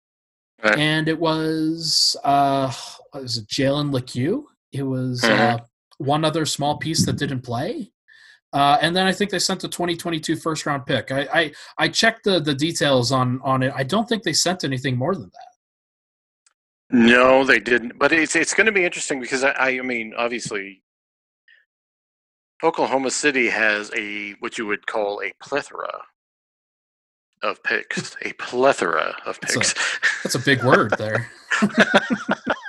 [0.64, 0.78] right.
[0.78, 2.72] and it was uh,
[3.14, 4.46] was it Jalen Lecque?
[4.72, 5.56] It was mm-hmm.
[5.56, 5.66] uh,
[5.98, 7.92] one other small piece that didn't play.
[8.54, 11.12] Uh, and then I think they sent a 2022 first round pick.
[11.12, 13.74] I, I, I checked the, the details on, on it.
[13.76, 15.52] I don't think they sent anything more than that.
[16.92, 17.98] No, they didn't.
[17.98, 20.84] But it's it's going to be interesting because I, I mean, obviously,
[22.62, 26.02] Oklahoma City has a what you would call a plethora
[27.42, 28.18] of picks.
[28.24, 30.00] A plethora of That's picks.
[30.24, 31.32] That's a big word there.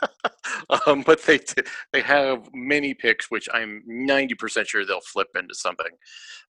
[0.86, 5.54] um, but they t- they have many picks, which I'm 90% sure they'll flip into
[5.54, 5.92] something.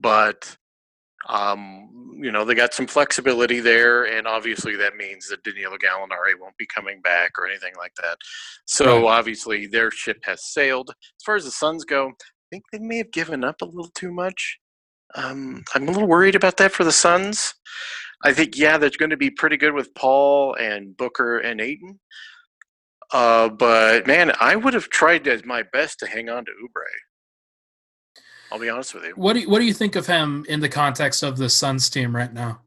[0.00, 0.56] But
[1.28, 6.38] um, you know, they got some flexibility there, and obviously that means that Danilo Gallinari
[6.40, 8.18] won't be coming back or anything like that.
[8.66, 9.18] So Right.
[9.18, 10.90] obviously their ship has sailed.
[10.90, 13.90] As far as the Suns go, I think they may have given up a little
[13.94, 14.58] too much.
[15.14, 17.54] Um, I'm a little worried about that for the Suns.
[18.24, 22.00] I think yeah, they're going to be pretty good with Paul and Booker and Ayton.
[23.12, 26.84] Uh, but man, I would have tried as my best to hang on to Oubre.
[28.52, 29.12] I'll be honest with you.
[29.16, 31.90] What do you, what do you think of him in the context of the Suns
[31.90, 32.60] team right now?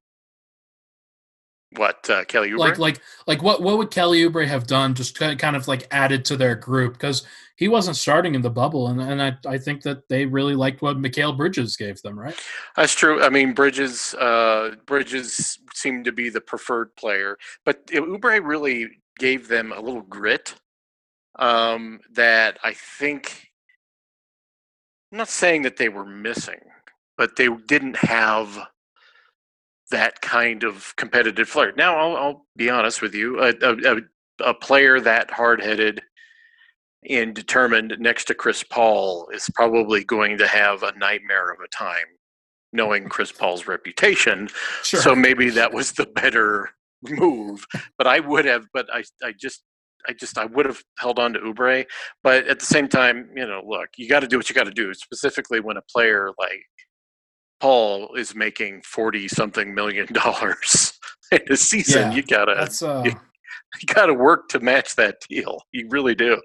[1.77, 2.57] What uh, Kelly Oubre?
[2.57, 4.93] Like like like what what would Kelly Oubre have done?
[4.93, 7.25] Just kind of like added to their group because
[7.55, 10.81] he wasn't starting in the bubble, and and I I think that they really liked
[10.81, 12.37] what Mikal Bridges gave them, right?
[12.75, 13.23] That's true.
[13.23, 14.13] I mean, Bridges.
[14.15, 20.01] Uh, Bridges seemed to be the preferred player, but Oubre really gave them a little
[20.01, 20.55] grit
[21.37, 23.49] um, that I think.
[25.11, 26.59] I'm not saying that they were missing,
[27.17, 28.67] but they didn't have
[29.91, 31.73] that kind of competitive flair.
[31.75, 33.97] Now, I'll, I'll be honest with you: a, a,
[34.43, 36.01] a, player that hard-headed
[37.07, 41.67] and determined next to Chris Paul is probably going to have a nightmare of a
[41.67, 42.07] time
[42.73, 44.49] knowing Chris Paul's reputation.
[44.81, 45.01] Sure.
[45.01, 46.71] So maybe that was the better
[47.03, 47.65] move.
[47.97, 49.63] But I would have, but I, I just,
[50.07, 51.85] I just, I would have held on to Oubre.
[52.23, 54.63] But at the same time, you know, look, you got to do what you got
[54.65, 54.93] to do.
[54.93, 56.61] Specifically, when a player like
[57.59, 60.93] Paul is making forty something million dollars
[61.31, 63.03] in a season, Yeah, you gotta, uh.
[63.05, 63.19] you-
[63.79, 65.61] you gotta work to match that deal.
[65.71, 66.41] You really do.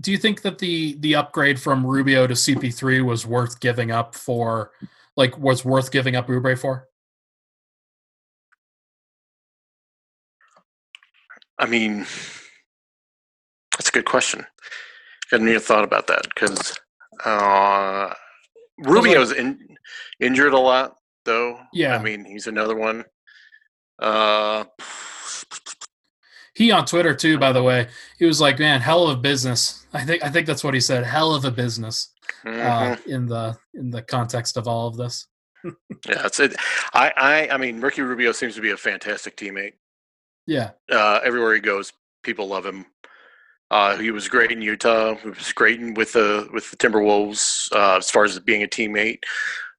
[0.00, 4.14] Do you think that the the upgrade from Rubio to CP3 was worth giving up
[4.14, 4.70] for?
[5.16, 6.88] Like, was worth giving up Oubre for?
[11.64, 12.00] I mean,
[13.72, 14.40] that's a good question.
[14.40, 14.46] I
[15.30, 16.78] hadn't even thought about that because
[17.24, 18.12] uh,
[18.80, 19.58] Rubio's in,
[20.20, 21.58] injured a lot, though.
[21.72, 21.96] Yeah.
[21.96, 23.06] I mean, he's another one.
[23.98, 24.64] Uh,
[26.54, 27.88] He on Twitter too, by the way.
[28.18, 30.80] He was like, "Man, hell of a business." I think I think that's what he
[30.80, 31.02] said.
[31.02, 32.12] Hell of a business
[32.44, 32.60] mhm.
[32.64, 35.26] uh, in the in the context of all of this.
[35.64, 36.54] yeah, that's it.
[36.92, 39.72] I, I, I mean, Ricky Rubio seems to be a fantastic teammate.
[40.46, 42.86] Yeah, uh, everywhere he goes, people love him.
[43.70, 45.14] Uh, he was great in Utah.
[45.16, 48.66] He was great in, with the with the Timberwolves uh, as far as being a
[48.66, 49.20] teammate.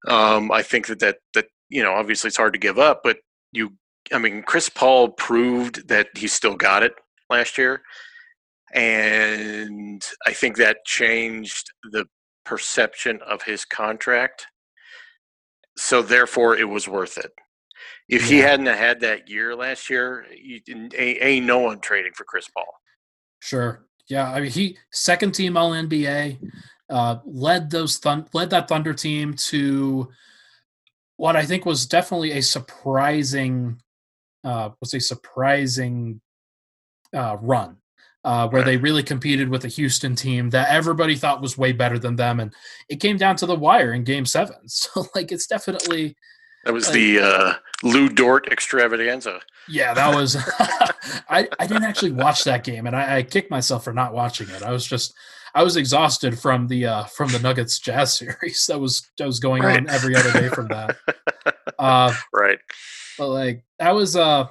[0.08, 3.18] Um, I think that, that that you know obviously it's hard to give up, but
[3.52, 3.74] you,
[4.12, 6.94] I mean, Chris Paul proved that he still got it
[7.30, 7.82] last year,
[8.74, 12.06] and I think that changed the
[12.44, 14.48] perception of his contract.
[15.78, 17.32] So therefore, it was worth it.
[18.08, 22.24] If he hadn't had that year last year, you didn't, ain't, no one trading for
[22.24, 22.68] Chris Paul.
[23.40, 23.86] sure.
[24.08, 26.38] Yeah, I mean, he second team All NBA,
[26.90, 30.10] uh, led those thun- led that Thunder team to
[31.18, 33.82] what I think was definitely a surprising
[34.44, 36.22] uh, was a surprising
[37.14, 37.78] uh, run.
[38.24, 42.00] Uh, where they really competed with a Houston team that everybody thought was way better
[42.00, 42.52] than them, and
[42.90, 44.56] it came down to the wire in Game Seven.
[44.68, 46.16] So, like, it's definitely
[46.66, 49.40] That was the uh, Lu Dort extravaganza.
[49.70, 50.36] Yeah, that was.
[51.30, 54.50] I I didn't actually watch that game, and I, I kicked myself for not watching
[54.50, 54.64] it.
[54.64, 55.14] I was just
[55.54, 59.40] I was exhausted from the uh, from the Nuggets Jazz series that was that was
[59.40, 60.98] going on every other day from that.
[61.80, 62.60] Uh, Right.
[63.18, 64.48] but like that was uh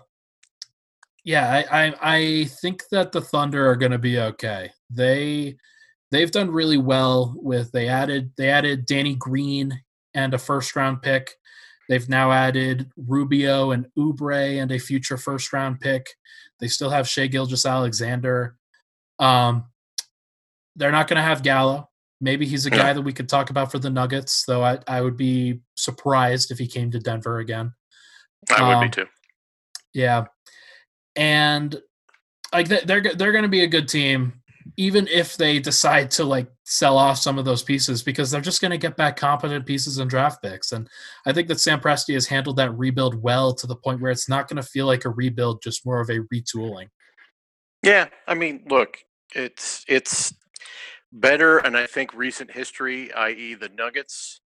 [1.24, 5.57] yeah I, I i think that the thunder are going to be okay they
[6.11, 9.72] they've done really well with they added they added danny green
[10.14, 11.31] and a first round pick
[11.88, 16.06] they've now added rubio and oubre and a future first round pick
[16.60, 18.56] they still have Shai Gilgeous-Alexander.
[19.18, 19.64] Um,
[20.76, 21.90] they're not going to have Gallo.
[22.20, 25.00] Maybe he's a guy that we could talk about for the Nuggets, though I, I
[25.00, 27.74] would be surprised if he came to Denver again.
[28.56, 29.06] I would Um, be too.
[29.92, 30.26] Yeah,
[31.16, 31.76] and
[32.52, 34.40] like they- they're they're going to be a good team,
[34.76, 38.60] even if they decide to like sell off some of those pieces because they're just
[38.60, 40.72] going to get back competent pieces and draft picks.
[40.72, 40.88] And
[41.26, 44.28] I think that Sam Presti has handled that rebuild well to the point where it's
[44.28, 46.88] not going to feel like a rebuild, just more of a retooling.
[47.82, 48.98] Yeah, I mean, look,
[49.34, 50.32] it's it's
[51.12, 54.40] better, and I think recent history, i.e., the Nuggets,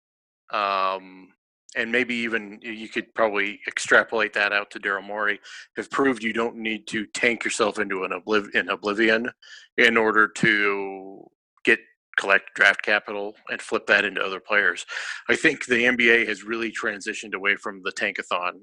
[0.53, 1.29] um,
[1.77, 5.39] and maybe even you could probably extrapolate that out to Daryl Morey,
[5.77, 9.31] have proved you don't need to tank yourself into an obliv- in oblivion
[9.79, 11.25] in order to
[11.65, 11.79] get
[12.17, 14.87] collect draft capital and flip that into other players.
[15.29, 18.62] I think the NBA has really transitioned away from the tankathon,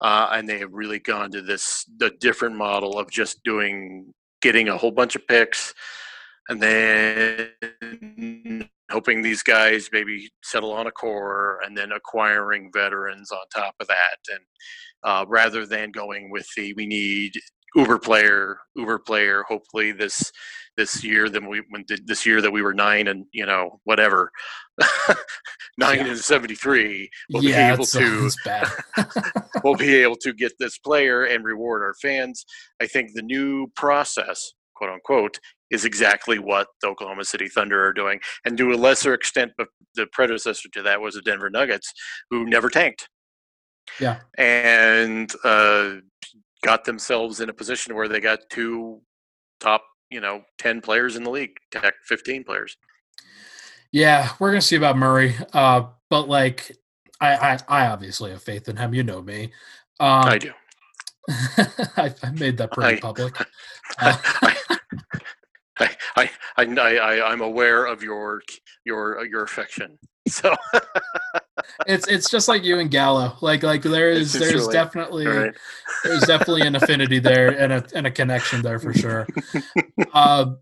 [0.00, 4.68] uh, and they have really gone to this the different model of just doing getting
[4.68, 5.72] a whole bunch of picks
[6.48, 7.48] and then
[8.90, 13.86] hoping these guys maybe settle on a core and then acquiring veterans on top of
[13.86, 14.40] that and
[15.04, 17.32] uh, rather than going with the we need
[17.74, 20.30] uber player uber player hopefully this
[20.76, 24.30] this year than we when this year that we were nine and you know whatever
[25.78, 26.06] nine yeah.
[26.06, 28.30] and 73 we'll yeah, be able to
[29.64, 32.44] we'll be able to get this player and reward our fans
[32.80, 35.38] i think the new process quote unquote
[35.70, 38.20] is exactly what the Oklahoma City Thunder are doing.
[38.44, 41.90] And to a lesser extent, but the predecessor to that was the Denver Nuggets,
[42.30, 43.08] who never tanked.
[43.98, 44.20] Yeah.
[44.36, 45.94] And uh,
[46.62, 49.00] got themselves in a position where they got two
[49.60, 52.76] top, you know, 10 players in the league, tech 15 players.
[53.90, 55.34] Yeah, we're going to see about Murray.
[55.52, 56.76] Uh, but like,
[57.20, 58.94] I, I, I obviously have faith in him.
[58.94, 59.52] You know me.
[60.00, 60.52] Um, I do.
[61.28, 63.36] I, I, made that pretty I, public.
[63.98, 68.42] Uh, I, I, I, I, am aware of your
[68.86, 69.98] your your affection.
[70.28, 70.54] So
[71.86, 73.36] it's it's just like you and Gallo.
[73.40, 75.52] Like like there is there's really, definitely right.
[76.04, 79.26] there's definitely an affinity there and a and a connection there for sure.
[80.14, 80.52] uh,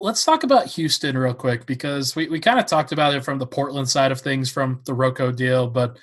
[0.00, 3.38] let's talk about Houston real quick because we, we kind of talked about it from
[3.38, 5.96] the Portland side of things from the Rocco deal, but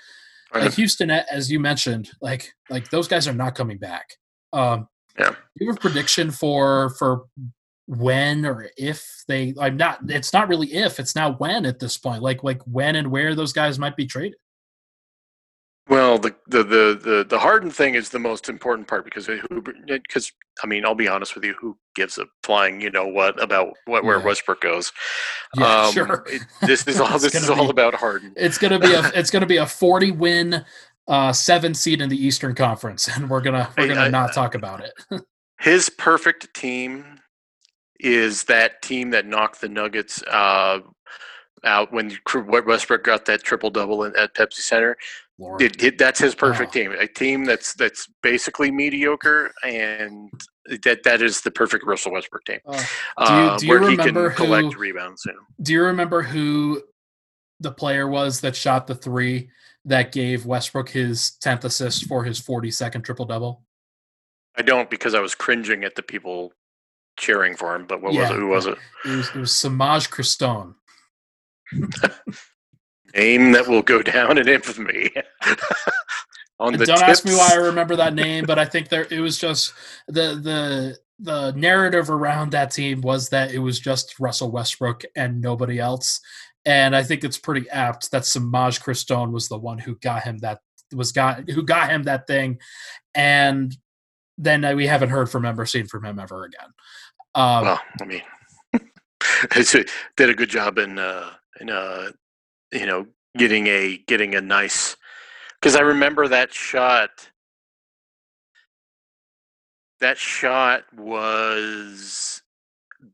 [0.53, 0.63] right.
[0.63, 4.07] like Houston, as you mentioned, like like those guys are not coming back.
[4.53, 5.35] Um, yeah.
[5.55, 7.25] you have a prediction for for
[7.89, 11.97] when or if they i'm not it's not really if it's now when at this
[11.97, 14.37] point like like when and where those guys might be traded
[15.87, 19.27] well the the the the, the Harden thing is the most important part because
[19.87, 20.31] because
[20.63, 23.73] i mean i'll be honest with you who gives a flying you know what about
[23.85, 24.25] what where yeah.
[24.25, 24.91] westbrook goes
[25.57, 26.23] yeah, um, sure.
[26.27, 29.31] It, this is all this is be, all about harden it's gonna be a it's
[29.31, 30.63] gonna be a 40 win
[31.07, 34.33] uh seven seed in the eastern conference and we're gonna we're gonna I, not I,
[34.33, 35.23] talk about it
[35.59, 37.18] his perfect team
[37.99, 40.79] is that team that knocked the Nuggets uh,
[41.63, 44.97] out when Westbrook got that triple double at Pepsi Center.
[45.59, 46.79] It, it, that's his perfect oh.
[46.79, 46.91] team.
[46.91, 50.29] A team that's that's basically mediocre, and
[50.83, 52.59] that that is the perfect Russell Westbrook team.
[52.65, 52.77] Uh,
[53.17, 55.23] do you, do you where he can who, collect rebounds.
[55.25, 55.39] You know.
[55.61, 56.81] Do you remember who
[57.61, 59.49] the player was that shot the three
[59.85, 63.63] that gave Westbrook his tenth assist for his forty second triple double?
[64.57, 66.51] I don't because I was cringing at the people
[67.19, 67.85] cheering for him.
[67.85, 68.35] But what yeah, was it?
[68.35, 68.77] Who was it?
[69.05, 70.75] It was, it was Semaj Christon.
[73.15, 75.11] name that will go down in infamy.
[76.59, 77.09] On the don't tips.
[77.09, 79.73] ask me why I remember that name, but I think there it was just
[80.07, 85.41] the the the narrative around that team was that it was just Russell Westbrook and
[85.41, 86.19] nobody else.
[86.65, 90.39] And I think it's pretty apt that Semaj Christon was the one who got him
[90.39, 90.59] that
[90.93, 92.59] was got who got him that thing.
[93.15, 93.75] And
[94.37, 96.71] then uh, we haven't heard from him or seen from him ever again.
[97.35, 98.21] Um, well, I mean,
[99.53, 102.11] did a good job in uh, in uh,
[102.71, 104.95] you know getting a getting a nice
[105.59, 107.09] because I remember that shot.
[109.99, 112.41] That shot was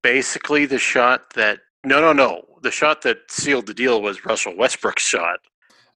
[0.04, 4.56] basically the shot that no no no the shot that sealed the deal was Russell
[4.56, 5.40] Westbrook's shot.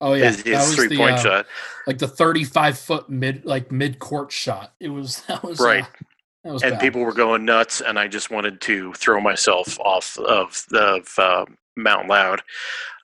[0.01, 1.45] Oh yeah, his, his three the, point uh, shot,
[1.85, 4.73] like the thirty-five foot mid like mid court shot.
[4.79, 5.83] It was that was right.
[5.83, 6.05] Uh,
[6.43, 6.79] and bad.
[6.79, 11.45] people were going nuts, and I just wanted to throw myself off of the uh,
[11.75, 12.41] Mount Loud.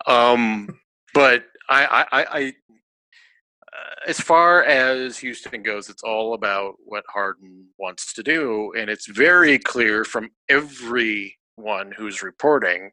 [0.07, 0.79] Um,
[1.13, 2.53] but I, I, I
[3.75, 8.89] uh, as far as Houston goes, it's all about what Harden wants to do, and
[8.89, 12.91] it's very clear from everyone who's reporting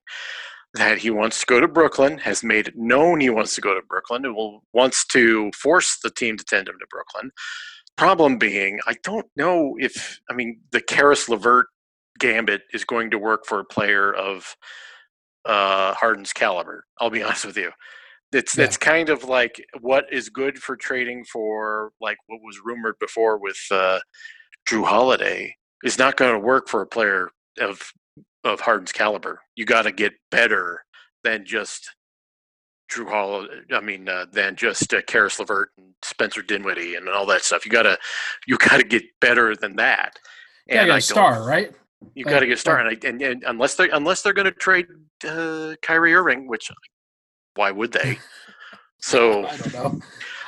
[0.74, 3.74] that he wants to go to Brooklyn, has made it known he wants to go
[3.74, 7.30] to Brooklyn, and will wants to force the team to send him to Brooklyn.
[7.97, 11.66] Problem being, I don't know if I mean the Caris LeVert
[12.18, 14.57] gambit is going to work for a player of
[15.45, 16.84] uh, Harden's caliber.
[17.01, 17.70] I'll be honest with you.
[18.32, 18.64] It's yeah.
[18.64, 23.38] it's kind of like what is good for trading for like what was rumored before
[23.38, 24.01] with uh,
[24.68, 27.30] Jrue Holiday is not going to work for a player
[27.61, 27.82] of
[28.45, 29.40] of Harden's caliber.
[29.55, 30.82] You got to get better
[31.24, 31.90] than just
[32.93, 33.47] Jrue Hall.
[33.72, 37.64] I mean, uh, than just uh, Caris LeVert and Spencer Dinwiddie and all that stuff.
[37.64, 37.99] You gotta,
[38.47, 40.18] you gotta get better than that.
[40.68, 41.72] And yeah, star, right?
[42.14, 44.47] You got to get a star, and, I, and, and, unless they unless they're going
[44.47, 44.86] to trade
[45.26, 46.70] uh, Kyrie Irving, which
[47.55, 48.18] why would they?
[49.05, 49.86] So I don't know.
[49.86, 50.03] and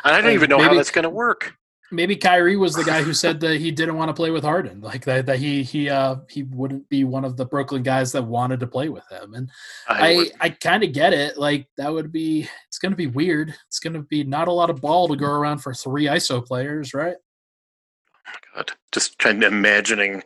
[0.04, 1.54] I don't Like, even know how that's going to work.
[1.94, 4.80] Maybe Kyrie was the guy who said that he didn't want to play with Harden,
[4.80, 8.24] like that, that he he uh he wouldn't be one of the Brooklyn guys that
[8.24, 9.34] wanted to play with him.
[9.34, 9.50] And
[9.88, 11.38] I, I I kind of get it.
[11.38, 13.54] Like that would be it's going to be weird.
[13.68, 16.44] It's going to be not a lot of ball to go around for three ISO
[16.44, 17.16] players, right?
[18.54, 20.22] God, just kind of imagining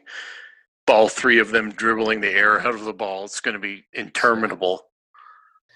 [0.89, 3.25] all three of them dribbling the air out of the ball.
[3.25, 4.83] It's going to be interminable.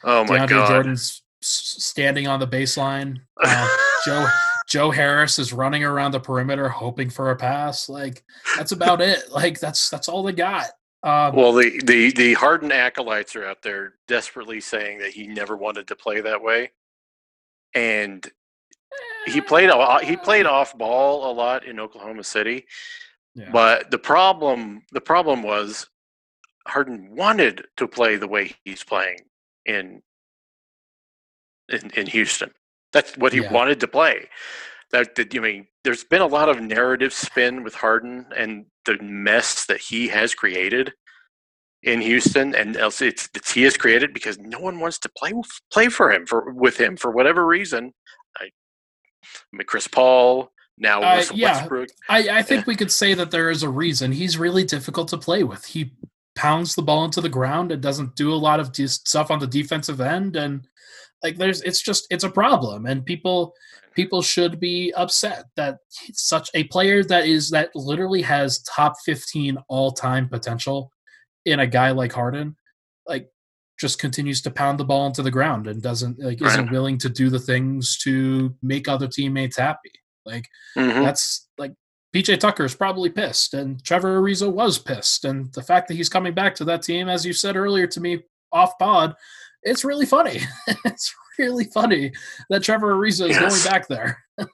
[0.05, 0.69] Oh my DeAndre god!
[0.69, 3.19] Jordan's standing on the baseline.
[3.43, 4.29] Uh, Joe
[4.73, 7.91] Joe Harris is running around the perimeter hoping for a pass.
[7.91, 8.25] Like
[8.57, 9.25] that's about it.
[9.31, 10.69] Like that's that's all they got.
[11.03, 15.59] Um, well, the, the the Harden acolytes are out there desperately saying that he never
[15.59, 16.71] wanted to play that way,
[17.75, 18.27] and
[19.27, 22.65] he played a- he played off ball a lot in Oklahoma City.
[23.35, 23.51] yeah.
[23.53, 25.87] But the problem the problem was
[26.67, 29.19] Harden wanted to play the way he's playing
[29.67, 30.01] in
[31.69, 32.53] in, in Houston.
[32.93, 33.53] That's what he Yeah.
[33.53, 34.29] wanted to play.
[34.91, 38.99] That, that I mean, there's been a lot of narrative spin with Harden and the
[39.03, 40.93] mess that he has created
[41.83, 45.33] in Houston, and else it's, it's he has created because no one wants to play
[45.73, 47.93] play for him for with him for whatever reason.
[48.39, 51.59] I, I mean, Chris Paul now Uh, Russell yeah.
[51.59, 51.89] Westbrook.
[52.09, 54.13] I, I think we could say that there is a reason.
[54.13, 55.65] He's really difficult to play with.
[55.65, 55.93] He
[56.35, 59.47] pounds the ball into the ground and doesn't do a lot of stuff on the
[59.47, 60.67] defensive end, and
[61.23, 63.55] like there's it's just it's a problem, and people
[63.95, 65.79] people should be upset that
[66.15, 70.91] such a player that is that literally has top 15 all-time potential
[71.45, 72.57] in a guy like Harden
[73.07, 73.29] like
[73.79, 76.53] just continues to pound the ball into the ground and doesn't like Right.
[76.53, 79.91] isn't willing to do the things to make other teammates happy
[80.25, 80.47] like
[80.77, 81.05] Mhm.
[81.05, 81.73] that's like
[82.15, 86.33] PJ Tucker's probably pissed, and Trevor Ariza was pissed, and the fact that he's coming
[86.35, 89.15] back to that team, as you said earlier to me off pod,
[89.63, 90.41] it's really funny.
[90.85, 92.13] it's really funny
[92.51, 93.65] that Trevor Ariza is Yes.
[93.65, 94.23] going back there.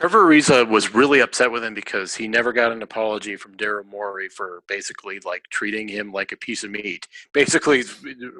[0.00, 3.86] Trevor Ariza was really upset with him because he never got an apology from Daryl
[3.86, 7.06] Morey for basically like treating him like a piece of meat.
[7.32, 7.84] Basically,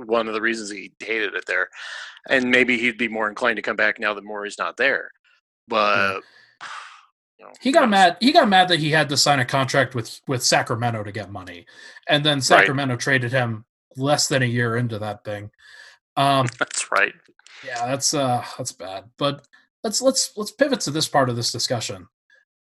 [0.05, 1.69] one of the reasons he hated it there,
[2.29, 5.11] and maybe he'd be more inclined to come back now that Morey's not there.
[5.67, 6.23] But
[7.39, 8.19] you know, He got mad.
[8.21, 11.31] He got mad that he had to sign a contract with with Sacramento to get
[11.31, 11.65] money,
[12.09, 13.65] and then Sacramento traded him
[13.97, 15.51] less than a year into that thing.
[16.17, 17.15] Um, That's right.
[17.65, 19.05] Yeah, that's uh that's bad.
[19.17, 19.47] But
[19.83, 22.09] let's let's let's pivot to this part of this discussion.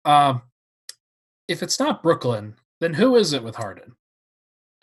[0.05, 0.41] Um
[1.47, 3.95] if it's not Brooklyn, then who is it with Harden?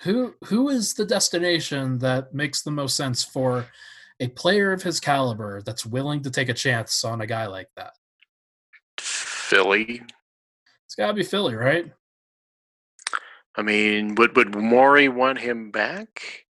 [0.03, 3.67] Who who is the destination that makes the most sense for
[4.21, 7.69] a player of his caliber that's willing to take a chance on a guy like
[7.77, 7.95] that?
[8.99, 10.03] Philly.
[10.87, 11.91] It's got to be Philly, right?
[13.57, 16.47] I mean, would would Morey want him back?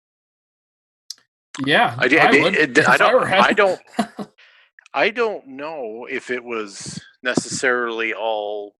[1.65, 3.25] Yeah, I, did- I, would, I don't.
[3.25, 3.81] I don't.
[4.95, 8.75] I don't know if it was necessarily all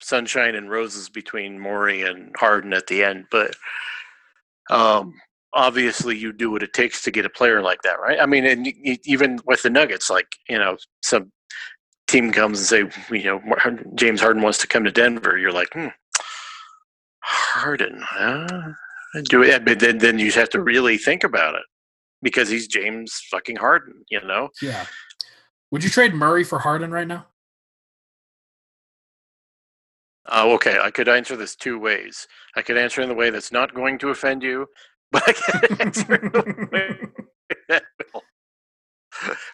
[0.00, 3.54] sunshine and roses between Morey and Harden at the end, but
[4.70, 5.14] um,
[5.52, 8.18] obviously you do what it takes to get a player like that, right?
[8.20, 8.66] I mean, and
[9.04, 11.30] even with the Nuggets, like you know, some
[12.08, 13.40] team comes and say, you know,
[13.94, 15.38] James Harden wants to come to Denver.
[15.38, 15.88] You're like, hmm,
[17.52, 18.72] Harden, huh?
[19.24, 21.62] Do it, but then then you have to really think about it
[22.22, 24.48] because he's James fucking Harden, you know.
[24.62, 24.86] yeah.
[25.70, 27.26] Would you trade Murray for Harden right now?
[30.28, 30.78] Oh, okay.
[30.80, 32.26] I could answer this two ways.
[32.56, 34.66] I could answer in the way that's not going to offend you,
[35.12, 36.98] but I can answer in the way
[37.68, 37.82] that
[38.14, 38.22] will.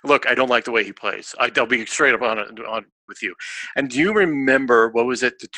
[0.04, 1.34] Look, I don't like the way he plays.
[1.40, 3.34] I, I'll be straight up on, it- on with you.
[3.76, 5.48] And do you remember what was it, the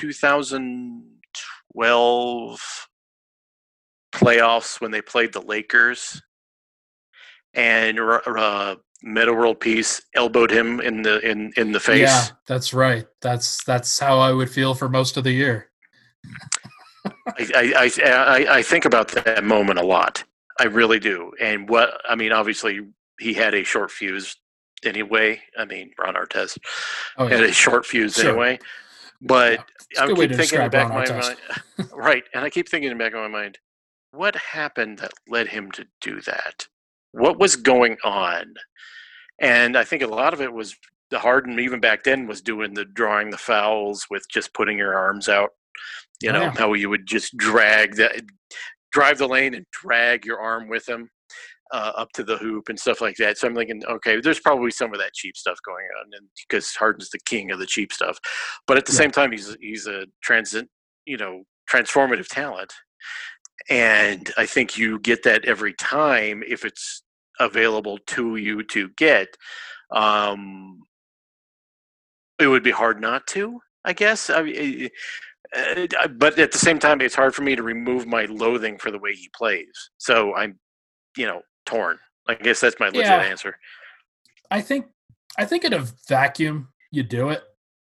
[1.75, 2.87] 2012
[4.12, 6.21] playoffs when they played the Lakers
[7.55, 12.01] and uh, Metta World Peace elbowed him in the in in the face?
[12.01, 13.07] Yeah, that's right.
[13.23, 15.71] That's that's how I would feel for most of the year.
[17.39, 20.23] I, I, I, I- think about that moment a lot.
[20.59, 21.33] I really do.
[21.41, 22.81] And what I mean, obviously,
[23.18, 24.37] he had a short fuse
[24.85, 25.41] anyway.
[25.59, 26.59] I mean, Ron Artest
[27.16, 28.29] Oh had a short fuse Sure.
[28.31, 28.59] anyway.
[29.21, 31.37] But It's a I good way keep thinking in back of my mind,
[31.93, 32.25] right?
[32.35, 33.59] And I keep thinking in the back of my mind,
[34.12, 36.66] what happened that led him to do that?
[37.12, 38.55] What was going on?
[39.41, 40.77] And I think a lot of it was
[41.11, 44.95] the Harden, even back then, was doing the drawing the fouls with just putting your
[44.97, 45.51] arms out.
[46.23, 46.55] You Oh, know yeah.
[46.57, 48.21] how you would just drag that,
[48.93, 51.11] drive the lane and drag your arm with him
[51.73, 53.39] uh, up to the hoop and stuff like that.
[53.39, 56.75] So I'm thinking, okay, there's probably some of that cheap stuff going on, and because
[56.75, 58.18] Harden's the king of the cheap stuff,
[58.66, 58.99] but at the Yeah.
[58.99, 60.68] same time, he's he's a transit,
[61.07, 62.73] you know, transformative talent,
[63.68, 67.03] and I think you get that every time if it's
[67.39, 69.29] available to you to get,
[69.93, 70.83] um,
[72.39, 73.61] it would be hard not to.
[73.85, 74.29] I guess.
[74.29, 74.91] I mean,
[75.57, 78.91] uh, but at the same time, it's hard for me to remove my loathing for
[78.91, 79.91] the way he plays.
[79.99, 80.59] So I'm,
[81.16, 81.41] you know,
[81.71, 81.99] torn.
[82.27, 83.23] I guess that's my legit yeah.
[83.23, 83.57] answer.
[84.51, 84.87] I think
[85.39, 87.43] I think in a vacuum you do it.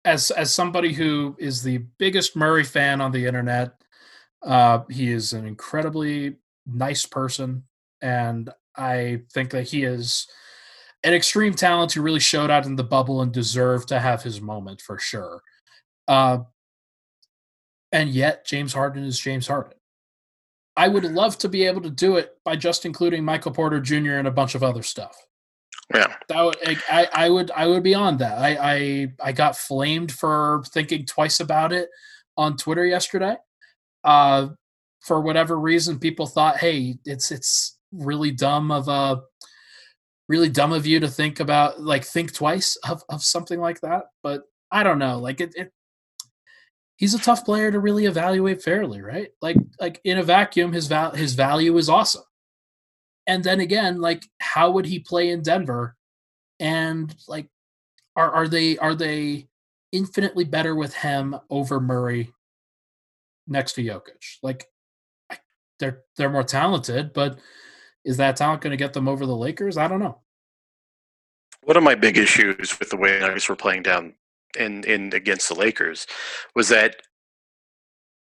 [0.05, 3.73] As as somebody who is the biggest Murray fan on the internet,
[4.43, 7.63] uh, he is an incredibly nice person,
[8.01, 10.27] and I think that he is
[11.03, 14.41] an extreme talent who really showed out in the bubble and deserved to have his
[14.41, 15.41] moment for sure.
[16.07, 16.39] Uh,
[17.91, 19.78] and yet, James Harden is James Harden.
[20.75, 24.13] I would love to be able to do it by just including Michael Porter Jr.
[24.13, 25.15] and a bunch of other stuff.
[25.93, 26.57] Yeah, that would,
[26.89, 28.37] I, I would I would be on that.
[28.37, 31.89] I, I I got flamed for thinking twice about it
[32.37, 33.35] on Twitter yesterday.
[34.03, 34.49] Uh,
[35.01, 39.21] for whatever reason, people thought, hey, it's it's really dumb of a
[40.27, 44.03] really dumb of you to think about like think twice of, of something like that.
[44.21, 45.17] But I don't know.
[45.19, 45.73] Like it, it
[46.99, 49.29] he's a tough player to really evaluate fairly, right?
[49.41, 52.23] Like like in a vacuum, his val his value is awesome.
[53.25, 55.95] And then again, like how would he play in Denver?
[56.59, 57.47] And like
[58.15, 59.47] are are they are they
[59.91, 62.31] infinitely better with him over Murray
[63.47, 64.37] next to Jokic?
[64.43, 64.65] Like
[65.79, 67.39] they're they're more talented, but
[68.03, 69.77] is that talent going to get them over the Lakers?
[69.77, 70.19] I don't know.
[71.63, 74.15] One of my big issues with the way Nuggets were playing down
[74.57, 76.07] in in against the Lakers
[76.55, 76.95] was that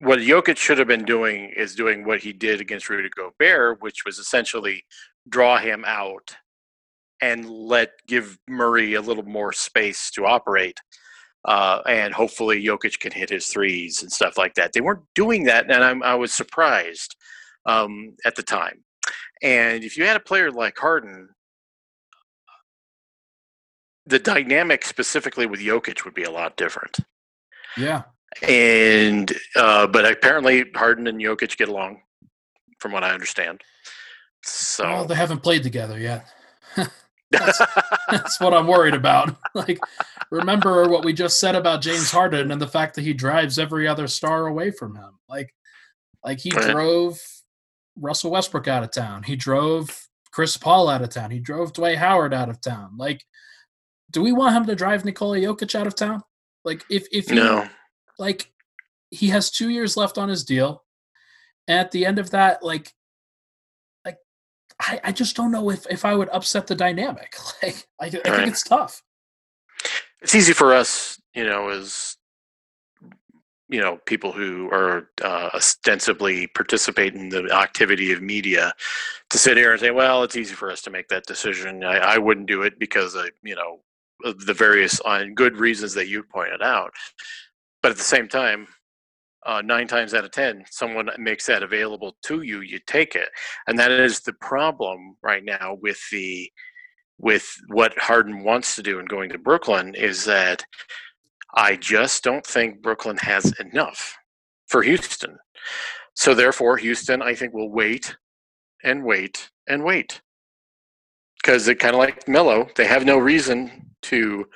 [0.01, 4.05] what Jokic should have been doing is doing what he did against Rudy Gobert, which
[4.05, 4.85] was essentially
[5.29, 6.37] draw him out
[7.23, 10.79] and let give Murray a little more space to operate.
[11.47, 14.73] Uh, and hopefully Jokic can hit his threes and stuff like that.
[14.73, 17.15] They weren't doing that, and I'm, i was surprised
[17.67, 18.83] um, at the time.
[19.43, 21.29] And if you had a player like Harden
[24.07, 26.99] the dynamic specifically with Jokic would be a lot different.
[27.77, 28.05] Yeah.
[28.43, 32.03] And uh, but apparently Harden and Jokic get along,
[32.79, 33.63] from what I understand.
[34.45, 36.27] So well, they haven't played together yet.
[37.31, 37.61] that's,
[38.11, 39.37] that's, what I'm worried about.
[39.55, 39.81] Like,
[40.31, 43.89] remember what we just said about James Harden and the fact that he drives every
[43.89, 45.19] other star away from him.
[45.31, 45.55] Like,
[46.23, 46.71] like he right.
[46.71, 47.19] drove
[47.99, 49.23] Russell Westbrook out of town.
[49.23, 51.31] He drove Chris Paul out of town.
[51.31, 52.97] He drove Dwight Howard out of town.
[52.99, 53.25] Like,
[54.17, 56.23] do we want him to drive Nikola Jokic out of town?
[56.65, 57.69] Like if if no.
[58.19, 58.51] like
[59.11, 60.85] he has two years left on his deal.
[61.69, 62.95] And at the end of that, like
[64.07, 64.17] like
[64.81, 67.37] I, I just don't know if if I would upset the dynamic.
[67.63, 68.49] Like I, I think right.
[68.49, 69.03] it's tough.
[70.23, 72.17] It's easy for us, you know, as
[73.69, 78.73] you know, people who are uh, ostensibly participate in the activity of media
[79.29, 81.85] to sit here and say, well, it's easy for us to make that decision.
[81.85, 83.81] I, I wouldn't do it because I, you know,
[84.21, 86.91] the various on good reasons that you pointed out.
[87.83, 88.67] But at the same time,
[89.45, 93.29] uh, nine times out of ten, someone makes that available to you, you take it,
[93.67, 96.51] and that is the problem right now with the
[97.19, 100.63] with what Harden wants to do and going to Brooklyn is that
[101.55, 104.19] I just don't think Brooklyn has enough
[104.67, 105.39] for Houston.
[106.15, 108.17] So therefore, Houston, I think, will wait
[108.85, 110.21] and wait and wait
[111.43, 113.71] because it kind of like Melo, they have no reason
[114.07, 114.49] to.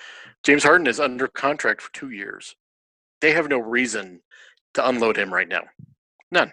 [0.43, 2.57] James Harden is under contract for two years.
[3.21, 4.21] They have no reason
[4.75, 5.65] to unload him right now.
[6.31, 6.53] None.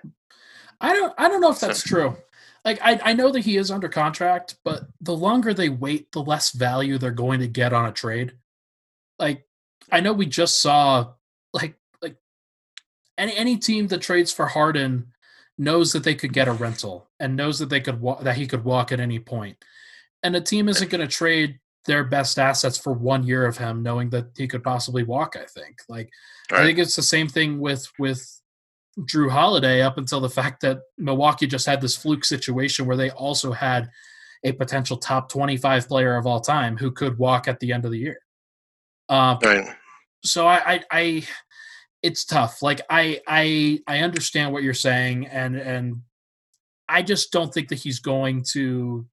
[0.82, 1.14] I don't.
[1.18, 1.90] I don't know if that's so.
[1.90, 2.18] true.
[2.66, 6.22] Like I, I know that he is under contract, but the longer they wait, the
[6.22, 8.34] less value they're going to get on a trade.
[9.18, 9.48] Like
[9.92, 11.14] I know we just saw
[11.54, 12.18] like like
[13.18, 15.14] any any team that trades for Harden
[15.58, 18.48] knows that they could get a rental and knows that they could wa- that he
[18.48, 19.64] could walk at any point.
[20.22, 23.82] And a team isn't going to trade their best assets for one year of him,
[23.82, 25.36] knowing that he could possibly walk.
[25.36, 25.78] I think.
[25.90, 26.10] Like,
[26.52, 26.62] right.
[26.62, 28.42] I think it's the same thing with with
[29.02, 33.10] Jrue Holiday up until the fact that Milwaukee just had this fluke situation where they
[33.12, 33.90] also had
[34.44, 37.92] a potential top 25 player of all time who could walk at the end of
[37.92, 38.20] the year.
[39.10, 39.68] Uh, right.
[40.24, 41.24] So I, I, I,
[42.04, 42.62] it's tough.
[42.62, 46.02] Like I, I, I understand what you're saying, and and
[46.90, 49.06] I just don't think that he's going to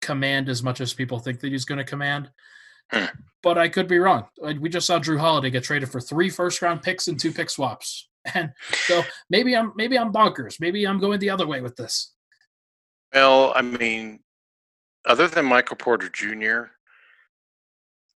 [0.00, 2.30] command as much as people think that he's going to command.
[2.92, 3.04] Hmm.
[3.42, 4.26] but I could be wrong.
[4.58, 7.50] We just saw Jrue Holiday get traded for three first round picks and two pick
[7.50, 8.06] swaps.
[8.34, 8.52] And
[8.86, 10.60] so maybe I'm maybe I'm bonkers.
[10.60, 12.12] Maybe I'm going the other way with this.
[13.14, 14.20] Well, I mean,
[15.06, 16.64] other than Michael Porter Jr.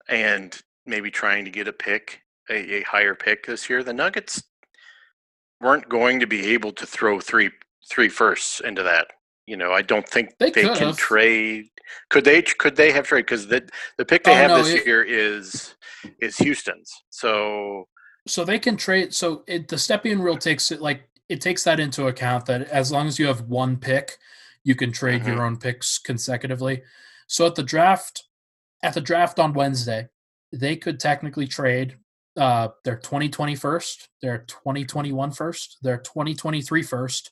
[0.09, 4.41] and maybe trying to get a pick, a, a higher pick this year, the Nuggets
[5.61, 7.51] weren't going to be able to throw three
[7.87, 9.11] three firsts into that
[9.51, 10.97] You know, I don't think They they, can have.
[10.97, 11.65] trade.
[12.09, 12.41] Could they?
[12.41, 13.23] Could they have trade?
[13.25, 15.75] Because the the pick they Oh, have no, this it- year is
[16.21, 16.89] is Houston's.
[17.09, 17.89] So
[18.25, 19.13] so they can trade.
[19.13, 22.93] So it, the Stepien rule takes it like it takes that into account that as
[22.93, 24.17] long as you have one pick,
[24.63, 26.83] you can trade your own picks consecutively.
[27.27, 28.23] So at the draft,
[28.83, 30.07] at the draft on Wednesday,
[30.53, 31.97] they could technically trade
[32.37, 37.31] uh, their 2020 first, their 2021 first, their 2023 first,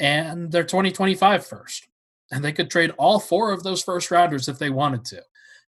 [0.00, 1.88] and their 2025 first.
[2.30, 5.22] And they could trade all four of those first rounders if they wanted to.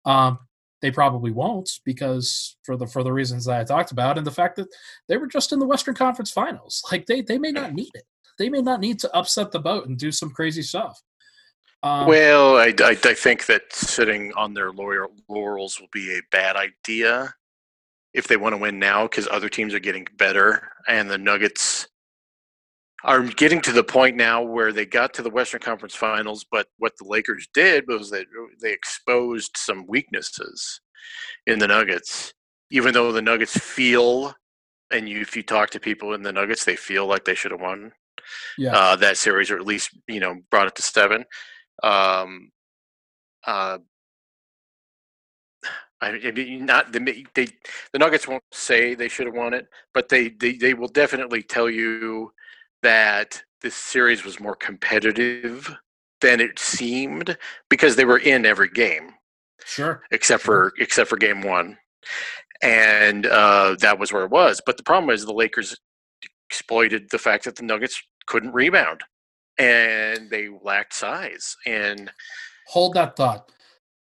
[0.05, 0.39] Um,
[0.81, 4.31] they probably won't because for the for the reasons that I talked about and the
[4.31, 4.67] fact that
[5.07, 6.83] they were just in the Western Conference Finals.
[6.91, 8.03] Like they they may not need it.
[8.37, 11.01] They may not need to upset the boat and do some crazy stuff.
[11.83, 16.21] Um, Well, I, I, I think that sitting on their laurel, laurels will be a
[16.31, 17.33] bad idea
[18.13, 21.87] if they want to win now because other teams are getting better and the Nuggets
[23.03, 26.67] are getting to the point now where they got to the Western Conference Finals, but
[26.77, 28.25] what the Lakers did was that
[28.61, 30.81] they exposed some weaknesses
[31.45, 32.33] in the Nuggets.
[32.71, 34.33] Even though the Nuggets feel,
[34.91, 37.51] and you, if you talk to people in the Nuggets, they feel like they should
[37.51, 37.91] have won
[38.57, 41.23] yeah, uh, that series, or at least you know brought it to seven.
[41.83, 42.51] Um,
[43.45, 43.77] uh,
[46.01, 47.47] I, mean, not the they
[47.93, 51.43] the Nuggets won't say they should have won it, but they, they they will definitely
[51.43, 52.31] tell you
[52.83, 55.75] that this series was more competitive
[56.21, 57.37] than it seemed
[57.69, 59.13] because they were in every game
[59.65, 60.03] sure.
[60.11, 61.77] except for except for game one,
[62.61, 64.61] and uh, that was where it was.
[64.65, 65.77] But the problem is the Lakers
[66.49, 69.01] exploited the fact that the Nuggets couldn't rebound
[69.57, 71.55] and they lacked size.
[71.65, 72.11] And
[72.67, 73.51] Hold that thought.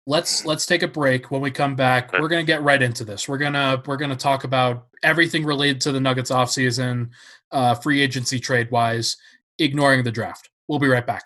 [0.07, 1.31] Let's let's take a break.
[1.31, 3.27] When we come back, we're gonna get right into this.
[3.27, 7.09] We're gonna we're gonna talk about everything related to the Nuggets offseason,
[7.51, 9.17] uh, free agency trade wise,
[9.57, 10.49] ignoring the draft.
[10.67, 11.23] We'll be right back.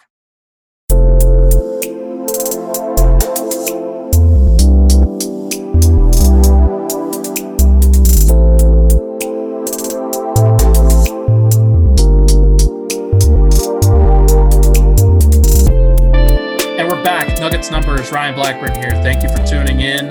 [17.60, 18.12] Nuggets numbers.
[18.14, 18.92] Ryan Blackburn here.
[19.04, 20.08] Thank you for tuning in.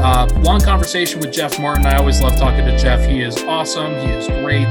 [0.00, 1.86] Uh, long conversation with Jeff Martin.
[1.86, 3.08] I always love talking to Jeff.
[3.08, 3.92] He is awesome.
[4.00, 4.66] He is great.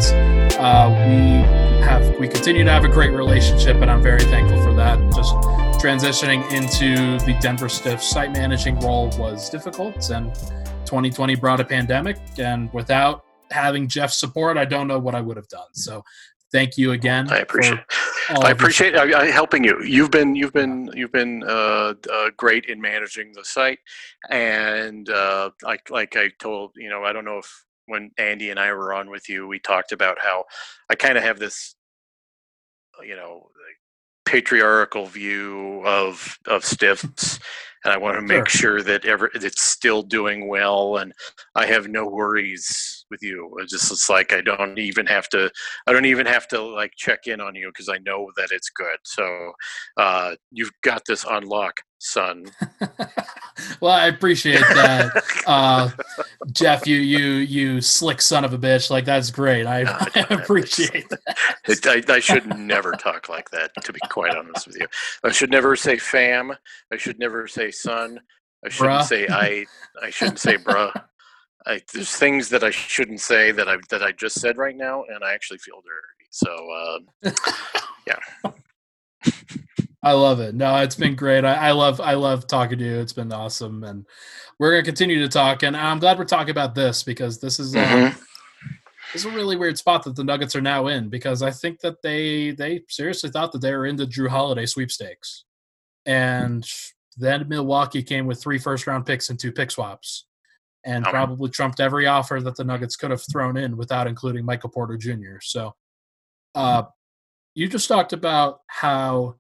[0.59, 4.73] Uh, we have we continue to have a great relationship, and I'm very thankful for
[4.73, 4.99] that.
[5.15, 5.36] Just
[5.82, 10.36] transitioning into the Denver Stiff site managing role was difficult, and
[10.86, 12.17] 2020 brought a pandemic.
[12.38, 15.73] And without having Jeff's support, I don't know what I would have done.
[15.73, 16.03] So,
[16.51, 17.31] thank you again.
[17.31, 17.79] I appreciate
[18.29, 19.81] I appreciate I, I helping you.
[19.83, 23.79] You've been you've been you've been uh, uh, great in managing the site,
[24.29, 28.59] and uh, like like I told you know I don't know if when Andy and
[28.59, 30.43] I were on with you, we talked about how
[30.89, 31.75] I kind of have this
[33.03, 33.49] you know
[34.25, 37.39] patriarchal view of of stiffs
[37.84, 41.13] and I want to make sure that ever it's still doing well and
[41.55, 43.55] I have no worries with you.
[43.59, 45.49] It's just it's like I don't even have to
[45.86, 48.69] I don't even have to like check in on you because I know that it's
[48.69, 48.97] good.
[49.03, 49.51] So
[49.97, 52.45] uh, you've got this on lock, son.
[53.82, 55.89] well, I appreciate that, uh,
[56.51, 56.86] Jeff.
[56.86, 58.89] You you you slick son of a bitch.
[58.89, 59.65] Like that's great.
[59.65, 61.38] I, No, I no, appreciate that.
[61.65, 64.88] It, I, I should never talk like that, to be quite honest with you.
[65.23, 66.53] I should never say fam.
[66.91, 68.20] I should never say son.
[68.65, 69.05] I shouldn't Bruh.
[69.05, 69.65] say I.
[70.01, 70.91] I shouldn't say bruh.
[71.65, 75.03] I, there's things that I shouldn't say that I that I just said right now,
[75.03, 76.28] and I actually feel dirty.
[76.32, 77.34] So um,
[78.07, 78.51] yeah.
[80.03, 80.55] I love it.
[80.55, 81.43] No, it's been great.
[81.43, 82.97] I, I love I love talking to you.
[82.99, 84.05] It's been awesome, and
[84.59, 85.63] we're gonna continue to talk.
[85.63, 88.18] And I'm glad we're talking about this because this is uh, mhm.
[89.11, 91.82] this is a really weird spot that the Nuggets are now in because I think
[91.82, 95.43] that they they seriously thought that they were in the Jrue Holiday sweepstakes,
[96.05, 96.65] and
[97.18, 100.26] then Milwaukee came with three first round picks and two pick swaps,
[100.84, 101.11] and Um.
[101.11, 104.97] probably trumped every offer that the Nuggets could have thrown in without including Michael Porter
[104.97, 105.39] Jr.
[105.41, 105.76] So,
[106.55, 106.84] uh,
[107.55, 109.36] you just talked about how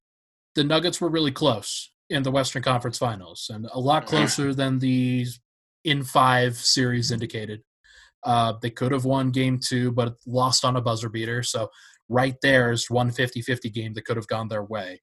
[0.55, 4.07] the Nuggets were really close in the Western Conference Finals and a lot Mhm.
[4.07, 5.27] closer than the
[5.83, 7.63] in five series indicated.
[8.23, 11.43] Uh, they could have won game two, but lost on a buzzer beater.
[11.43, 11.69] So
[12.09, 15.01] right there is one 50-50 game that could have gone their way.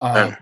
[0.00, 0.32] Uh,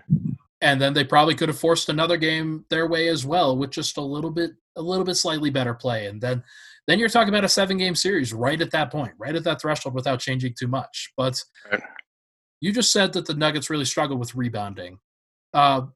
[0.61, 3.97] and then they probably could have forced another game their way as well with just
[3.97, 6.07] a little bit a little bit slightly better play.
[6.07, 6.43] And then
[6.87, 9.61] then you're talking about a seven game series right at that point, right at that
[9.61, 11.11] threshold without changing too much.
[11.17, 11.81] But Right.
[12.61, 14.99] you just said that the Nuggets really struggle with rebounding.
[15.53, 15.87] Uh,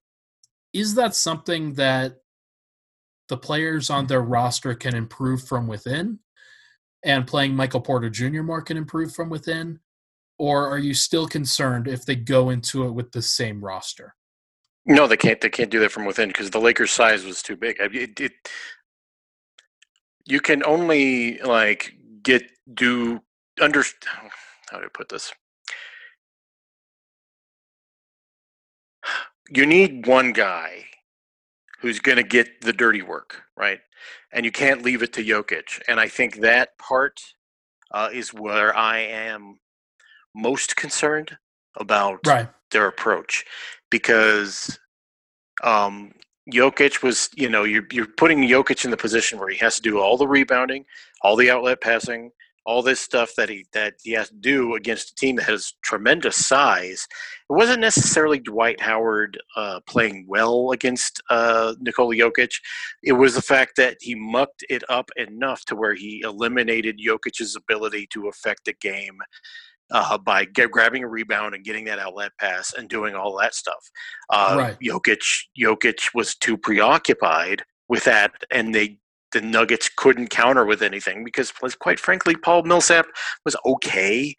[0.74, 2.18] is that something that
[3.30, 6.20] the players on their roster can improve from within,
[7.04, 8.42] and playing Michael Porter Jr.
[8.44, 9.80] more can improve from within,
[10.38, 14.16] or are you still concerned if they go into it with the same roster?
[14.86, 15.40] No, they can't.
[15.42, 17.78] They can't do that from within because the Lakers' size was too big.
[17.80, 18.32] It, it,
[20.26, 23.22] you can only like get do
[23.62, 23.84] under
[24.72, 25.32] how do I put this?
[29.50, 30.86] You need one guy
[31.82, 33.80] who's going to get the dirty work, right?
[34.32, 35.82] And you can't leave it to Jokic.
[35.88, 37.22] And I think that part
[37.92, 39.60] uh, is where I am
[40.36, 41.38] most concerned
[41.76, 42.50] about right.
[42.72, 43.46] Their approach
[43.90, 44.80] because
[45.64, 46.12] um,
[46.52, 49.82] Jokic was, you know, you're you're putting Jokic in the position where he has to
[49.82, 50.86] do all the rebounding,
[51.22, 52.32] all the outlet passing,
[52.66, 55.74] all this stuff that he that he has to do against a team that has
[55.84, 57.08] tremendous size.
[57.50, 62.52] It wasn't necessarily Dwight Howard uh, playing well against uh, Nikola Jokic.
[63.04, 67.56] It was the fact that he mucked it up enough to where he eliminated Jokic's
[67.56, 69.20] ability to affect the game.
[69.92, 73.54] Uh, by get, grabbing a rebound and getting that outlet pass and doing all that
[73.54, 73.90] stuff,
[74.30, 74.78] uh, right.
[74.80, 75.22] Jokic
[75.60, 79.00] Jokic was too preoccupied with that, and they
[79.32, 83.06] the Nuggets couldn't counter with anything because, quite frankly, Paul Millsap
[83.46, 84.36] was okay,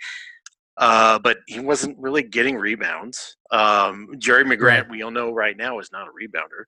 [0.77, 3.37] uh, but he wasn't really getting rebounds.
[3.51, 6.65] Um, Jerami Grant, we all know right now, is not a rebounder.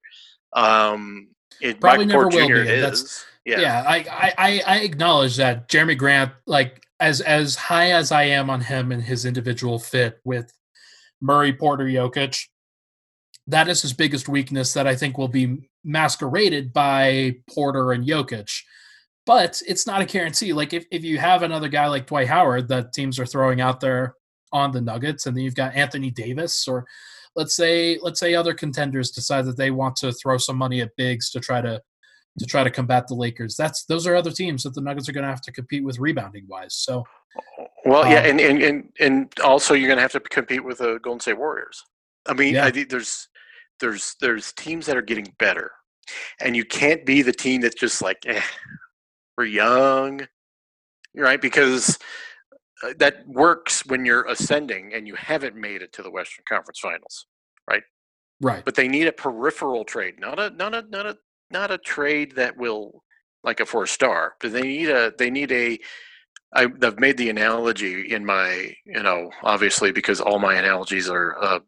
[0.59, 1.29] Um,
[1.61, 2.55] it, Probably never will Jr.
[2.55, 2.69] be.
[2.71, 3.25] Is.
[3.45, 8.25] Yeah, yeah I, I, I acknowledge that Jerami Grant, like as as high as I
[8.25, 10.53] am on him and his individual fit with
[11.21, 12.47] Murray, Porter, Jokic,
[13.47, 18.51] that is his biggest weakness that I think will be masqueraded by Porter and Jokic.
[19.27, 20.53] But it's not a guarantee.
[20.53, 23.81] Like if, if you have another guy like Dwight Howard that teams are throwing out
[23.81, 24.15] there
[24.53, 26.85] on the Nuggets, and then you've got Anthony Davis, or
[27.35, 30.97] let's say let's say other contenders decide that they want to throw some money at
[30.97, 31.81] bigs to try to
[32.39, 33.57] to try to combat the Lakers.
[33.57, 35.99] That's those are other teams that the Nuggets are going to have to compete with
[35.99, 36.75] rebounding wise.
[36.75, 37.05] So,
[37.85, 40.79] well, yeah, um, and, and and and also you're going to have to compete with
[40.79, 41.85] the Golden State Warriors.
[42.27, 42.65] I mean, yeah.
[42.65, 43.29] I think there's
[43.81, 45.71] there's there's teams that are getting better,
[46.41, 48.41] and you can't be the team that's just like eh,
[49.37, 50.27] we're young,
[51.15, 51.41] right?
[51.41, 51.99] Because
[52.83, 56.81] uh, that works when you're ascending and you haven't made it to the Western Conference
[56.81, 57.27] Finals,
[57.71, 57.83] right?
[58.41, 58.65] Right.
[58.65, 61.17] But they need a peripheral trade, not a not a not a
[61.51, 63.05] not a trade that will
[63.43, 64.35] like a four star.
[64.41, 65.79] But they need a they need a
[66.55, 71.37] I, have made the analogy in my, you know, obviously because all my analogies are
[71.43, 71.59] uh,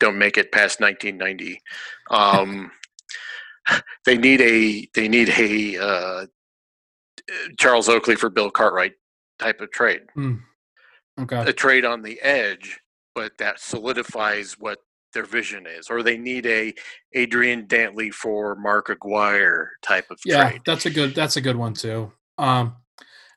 [0.00, 1.60] don't make it past 1990.
[2.10, 2.70] Um,
[4.06, 6.26] they need a they need a uh,
[7.58, 8.94] Charles Oakley for Bill Cartwright
[9.38, 10.00] type of trade.
[10.16, 10.40] Mm.
[11.20, 12.80] Okay, a trade on the edge,
[13.14, 14.78] but that solidifies what
[15.12, 16.74] their vision is, or they need a
[17.14, 20.62] Adrian Dantley for Mark Aguirre type of yeah, trade.
[20.66, 22.12] that's a good that's a good one too.
[22.36, 22.76] Um,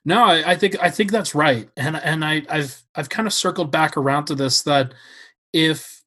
[0.04, 3.32] no, I, I think I think that's right, and and I, I've I've kind of
[3.32, 4.94] circled back around to this that
[5.52, 6.02] if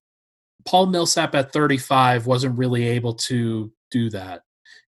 [0.65, 4.41] Paul Millsap at 35 wasn't really able to do that.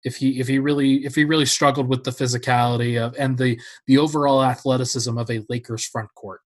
[0.04, 3.60] If he if he really if he really struggled with the physicality of and the
[3.88, 6.42] the overall athleticism of a Lakers front court,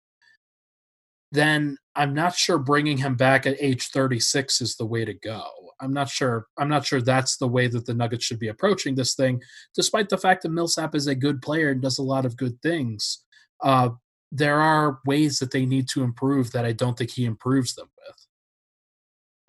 [1.31, 5.43] then I'm not sure bringing him back at age 36 is the way to go.
[5.81, 6.47] I'm not sure.
[6.57, 9.41] I'm not sure that's the way that the Nuggets should be approaching this thing,
[9.75, 12.61] despite the fact that Millsap is a good player and does a lot of good
[12.61, 13.23] things.
[13.61, 13.89] Uh,
[14.31, 17.89] there are ways that they need to improve that I don't think he improves them
[17.97, 18.27] with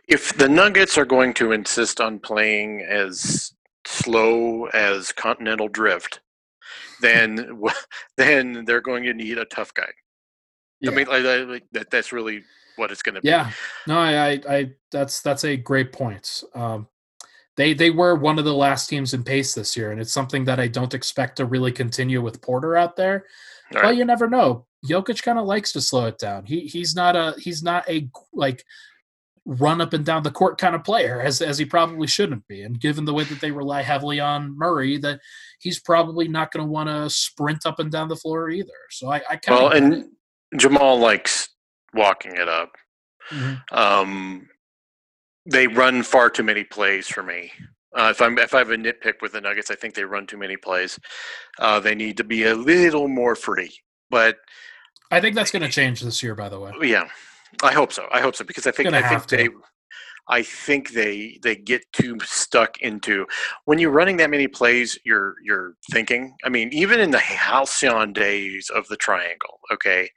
[0.09, 3.53] if the Nuggets are going to insist on playing as
[3.86, 6.20] slow as Continental Drift,
[7.03, 7.61] then
[8.16, 9.90] then they're going to need a tough guy.
[10.81, 10.91] Yeah.
[10.91, 12.43] I mean, like, like, that, that's really
[12.76, 13.29] what it's going to be.
[13.29, 13.51] Yeah,
[13.87, 16.45] no, I, I, that's that's a great point.
[16.55, 16.89] Um,
[17.57, 20.45] they they were one of the last teams in pace this year, and it's something
[20.45, 23.26] that I don't expect to really continue with Porter out there.
[23.74, 23.99] All well, right.
[23.99, 24.66] you never know.
[24.89, 26.47] Jokic kind of likes to slow it down.
[26.47, 28.64] He he's not a he's not a like
[29.45, 32.62] run up and down the court kind of player as as he probably shouldn't be.
[32.62, 35.20] And given the way that they rely heavily on Murray, that
[35.59, 38.70] he's probably not going to want to sprint up and down the floor either.
[38.91, 40.11] So I, I kind well, and
[40.57, 41.49] Jamal likes
[41.94, 42.72] walking it up.
[43.30, 43.76] Mm-hmm.
[43.76, 44.49] Um,
[45.46, 47.53] they run far too many plays for me.
[47.96, 50.26] Uh, if I'm if I have a nitpick with the Nuggets, I think they run
[50.26, 50.99] too many plays.
[51.59, 53.74] Uh, they need to be a little more free,
[54.11, 54.36] but
[55.11, 56.34] I think that's going to change this year.
[56.34, 57.09] By the way, yeah,
[57.62, 58.07] I hope so.
[58.12, 59.49] I hope so because I think I think they
[60.31, 63.26] I think they they get too stuck into
[63.64, 64.99] when you're running that many plays.
[65.05, 66.35] You're you're thinking.
[66.45, 70.11] I mean, even in the halcyon days of the triangle, okay.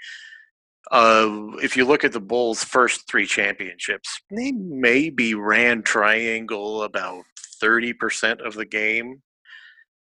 [0.92, 7.24] Uh, if you look at the Bulls' first three championships, they maybe ran triangle about
[7.62, 9.22] thirty percent of the game.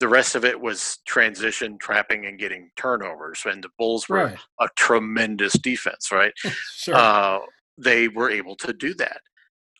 [0.01, 3.43] The rest of it was transition, trapping, and getting turnovers.
[3.45, 4.39] And the Bulls were Right.
[4.61, 6.33] a tremendous defense, right?
[6.77, 6.95] Sure.
[6.95, 7.39] uh,
[7.77, 9.21] they were able to do that.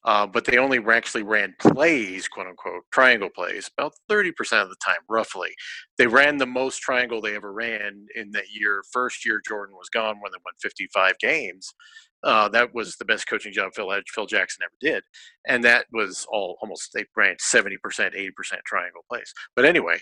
[0.09, 4.31] Uh, but they only actually ran plays, quote unquote, triangle plays, about 30%
[4.63, 5.51] of the time, roughly.
[5.99, 8.83] They ran the most triangle they ever ran in that year.
[8.91, 11.75] First year Jordan was gone when they won 55 games.
[12.25, 15.05] Uh, that was the best coaching job Phil, Phil Jackson ever did.
[15.47, 18.31] And that was all almost, they ran 70%, 80%
[18.65, 19.31] triangle plays.
[19.55, 20.01] But anyway,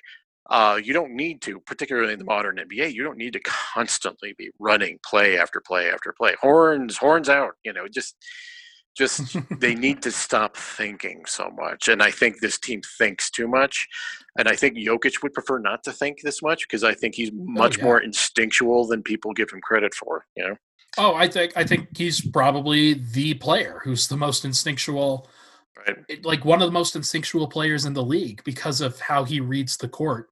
[0.49, 4.37] uh, you don't need to, particularly in the modern NBA, you don't need to constantly
[4.39, 6.37] be running play after play after play.
[6.41, 8.15] Horns, horns out, you know, just
[8.97, 11.89] just they need to stop thinking so much.
[11.89, 13.87] And I think this team thinks too much.
[14.39, 17.31] And I think Jokic would prefer not to think this much because I think he's
[17.33, 17.85] much yeah.
[17.85, 20.27] more instinctual than people give him credit for.
[20.37, 20.57] You know,
[20.99, 25.29] oh, I think I think he's probably the player who's the most instinctual,
[25.87, 26.25] right?
[26.25, 29.77] like one of the most instinctual players in the league because of how he reads
[29.77, 30.29] the court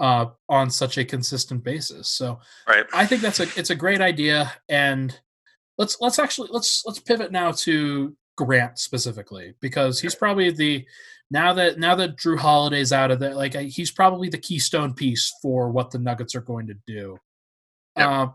[0.00, 2.08] uh, on such a consistent basis.
[2.08, 2.86] So Right.
[2.92, 5.18] I think that's a it's a great idea, and
[5.78, 10.84] let's let's actually let's let's pivot now to Grant specifically because he's probably the
[11.30, 15.32] now that now that Jrue Holiday's out of there, like he's probably the keystone piece
[15.42, 17.18] for what the Nuggets are going to do.
[17.96, 18.08] Yep.
[18.08, 18.26] Uh,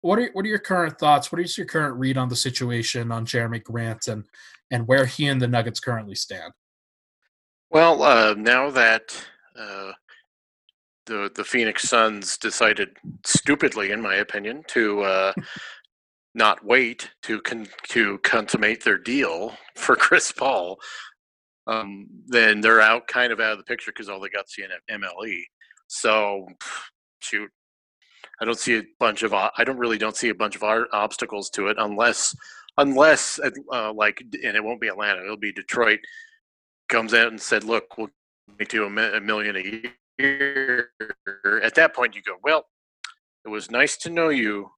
[0.00, 1.30] what are what are your current thoughts?
[1.30, 4.24] What is your current read on the situation on Jerami Grant and
[4.70, 6.52] and where he and the Nuggets currently stand?
[7.70, 9.16] Well, uh, now that
[9.56, 9.92] uh,
[11.06, 15.32] the the Phoenix Suns decided stupidly, in my opinion, to uh,
[16.34, 20.78] not wait to con- to consummate their deal for Chris Paul,
[21.66, 24.94] um, then they're out kind of out of the picture because all they got the
[24.94, 25.42] MLE.
[25.88, 26.46] So,
[27.20, 27.50] shoot,
[28.40, 31.50] I don't see a bunch of I don't really don't see a bunch of obstacles
[31.50, 32.34] to it unless
[32.78, 33.38] unless
[33.72, 36.00] uh, like and it won't be Atlanta, it'll be Detroit
[36.88, 38.10] comes out and said, "Look, we'll
[38.58, 40.90] make you a million a year."
[41.62, 42.66] At that point, you go, "Well,
[43.44, 44.70] it was nice to know you,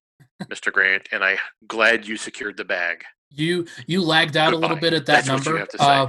[0.45, 0.73] Mr.
[0.73, 4.93] Grant, and I'm glad you secured the bag." You you lagged out a little bit
[4.93, 5.59] at that That's what you number.
[5.59, 5.85] have to say.
[5.85, 6.07] Uh,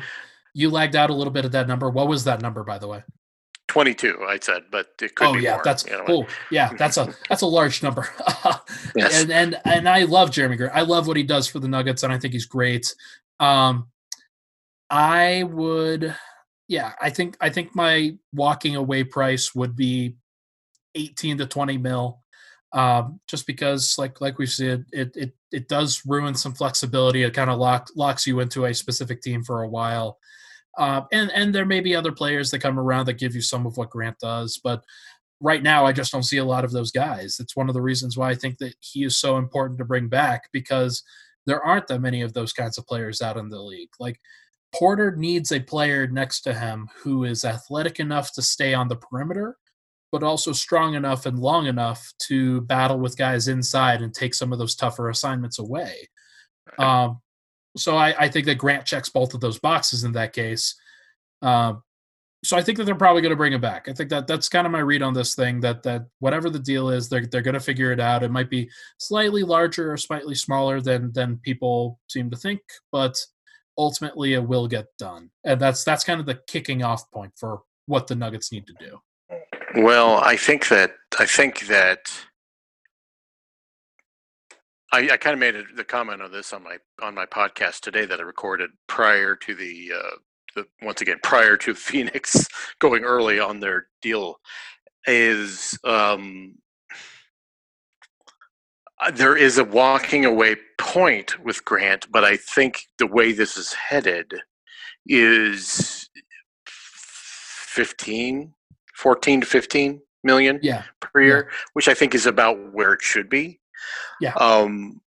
[0.53, 1.89] you lagged out a little bit at that number.
[1.89, 3.03] What was that number, by the way?
[3.67, 5.61] Twenty-two, I said, but it could oh be yeah, more.
[5.65, 6.05] that's you know.
[6.07, 8.07] oh yeah, that's a that's a large number.
[8.95, 9.21] Yes.
[9.23, 10.73] And and and I love Jerami Grant.
[10.73, 12.95] I love what he does for the Nuggets, and I think he's great.
[13.41, 13.87] Um,
[14.89, 16.15] I would,
[16.69, 20.15] yeah, I think I think my walking away price would be
[20.93, 22.21] eighteen to twenty mil.
[22.73, 27.23] Um, just because, like like we've said, it it it does ruin some flexibility.
[27.23, 30.17] It kind of lock, locks you into a specific team for a while.
[30.77, 33.65] Uh, and and there may be other players that come around that give you some
[33.65, 34.83] of what Grant does, but
[35.39, 37.37] right now I just don't see a lot of those guys.
[37.39, 40.07] It's one of the reasons why I think that he is so important to bring
[40.07, 41.03] back because
[41.45, 43.91] there aren't that many of those kinds of players out in the league.
[43.99, 44.19] Like
[44.73, 48.95] Porter needs a player next to him who is athletic enough to stay on the
[48.95, 49.57] perimeter,
[50.11, 54.53] but also strong enough and long enough to battle with guys inside and take some
[54.53, 56.09] of those tougher assignments away.
[56.79, 57.21] Um,
[57.77, 60.75] so I, I think that Grant checks both of those boxes in that case.
[61.41, 61.83] Um,
[62.43, 63.89] so I think that they're probably going to bring him back.
[63.89, 65.59] I think that that's kind of my read on this thing.
[65.61, 68.21] That that whatever the deal is, they're they're going to figure it out.
[68.21, 73.17] It might be slightly larger or slightly smaller than than people seem to think, but
[73.77, 75.31] ultimately it will get done.
[75.43, 78.73] And that's that's kind of the kicking off point for what the Nuggets need to
[78.79, 78.99] do.
[79.75, 81.99] Well, I think that I think that
[84.93, 87.81] I, I kind of made a, the comment on this on my on my podcast
[87.81, 90.15] today that I recorded prior to the uh,
[90.55, 92.47] the once again prior to Phoenix
[92.79, 94.37] going early on their deal
[95.07, 96.55] is um,
[99.01, 103.57] uh, there is a walking away point with Grant, but I think the way this
[103.57, 104.35] is headed
[105.05, 106.09] is
[106.65, 108.53] 15
[108.95, 113.29] 14 to 15 million Yeah, per year, which I think is about where it should
[113.29, 113.59] be.
[114.19, 114.33] Yeah.
[114.33, 115.01] Um,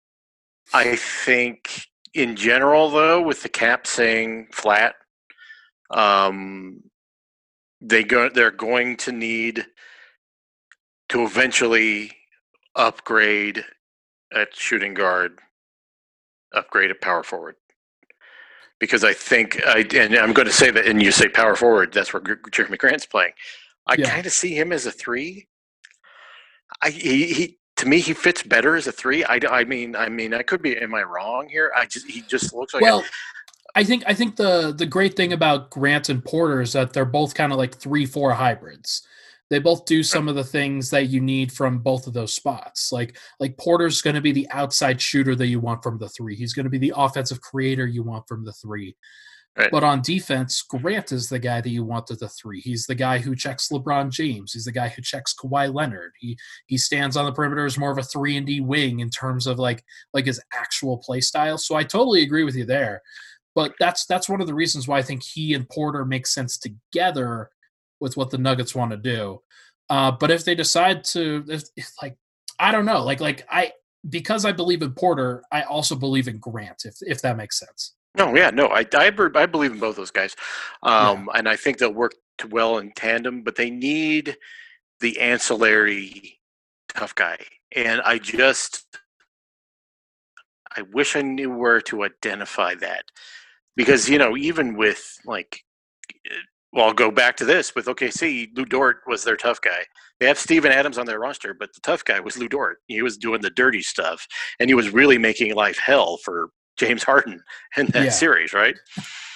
[0.74, 4.96] I think in general, though, with the cap saying flat,
[5.90, 6.84] um,
[7.80, 9.66] they go they're going to need
[11.10, 12.12] to eventually
[12.76, 13.64] upgrade
[14.34, 15.40] at shooting guard,
[16.54, 17.56] upgrade at power forward.
[18.80, 21.94] Because I think I and I'm going to say that, and you say power forward.
[21.94, 23.32] That's where Jerami Grant's playing.
[23.88, 24.10] I Yeah.
[24.10, 25.48] kind of see him as a three.
[26.82, 29.24] I he, he to me he fits better as a three.
[29.24, 30.78] I, I mean I mean I could be.
[30.78, 31.72] Am I wrong here?
[31.76, 33.04] I just he just looks like well,
[33.76, 37.06] I think I think the the great thing about Grant and Porter is that they're
[37.06, 39.06] both kind of like three four hybrids.
[39.50, 42.92] They both do some of the things that you need from both of those spots.
[42.92, 46.36] Like like Porter's going to be the outside shooter that you want from the three.
[46.36, 48.96] He's going to be the offensive creator you want from the three.
[49.58, 49.72] Right.
[49.72, 52.62] But on defense, Grant is the guy that you want at the three.
[52.62, 54.54] He's the guy who checks LeBron James.
[54.54, 56.12] He's the guy who checks Kawhi Leonard.
[56.20, 56.38] He
[56.68, 59.48] he stands on the perimeter as more of a three and D wing in terms
[59.48, 59.84] of like
[60.14, 61.58] like his actual play style.
[61.58, 63.02] So I totally agree with you there.
[63.56, 66.60] But that's that's one of the reasons why I think he and Porter make sense
[66.60, 67.50] together
[68.00, 69.42] with what the Nuggets want to do.
[69.90, 72.16] Uh, but if they decide to, if, if like
[72.60, 73.72] I don't know, like like I
[74.08, 76.84] because I believe in Porter, I also believe in Grant.
[76.86, 77.96] If if that makes sense.
[78.16, 80.36] No, yeah, no, I, I, I believe in both those guys,
[80.82, 81.40] um, yeah.
[81.40, 82.14] and I think they'll work
[82.50, 83.44] well in tandem.
[83.44, 84.38] But they need
[85.00, 86.40] the ancillary
[86.90, 87.38] tough guy,
[87.76, 88.86] and I just
[90.76, 93.06] I wish I knew where to identify that
[93.76, 95.62] because you know even with like
[96.74, 98.50] well, I'll go back to this with OKC.
[98.56, 99.86] Lu Dort was their tough guy.
[100.20, 102.80] They have Steven Adams on their roster, but the tough guy was Lu Dort.
[102.88, 104.28] He was doing the dirty stuff,
[104.60, 107.44] and he was really making life hell for James Harden
[107.76, 108.10] in that yeah.
[108.10, 108.76] series, right?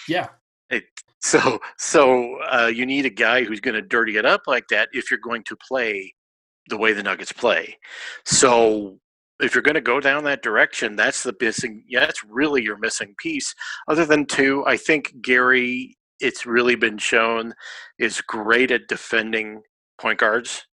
[0.07, 0.29] Yeah.
[0.69, 0.83] It,
[1.21, 4.89] so, so uh, you need a guy who's going to dirty it up like that
[4.93, 6.13] if you're going to play
[6.69, 7.77] the way the Nuggets play.
[8.25, 8.99] So,
[9.41, 11.83] if you're going to go down that direction, that's the missing.
[11.87, 13.53] Yeah, that's really your missing piece.
[13.87, 15.97] Other than two, I think Gary.
[16.19, 17.55] It's really been shown
[17.97, 19.63] is great at defending
[19.99, 20.67] point guards,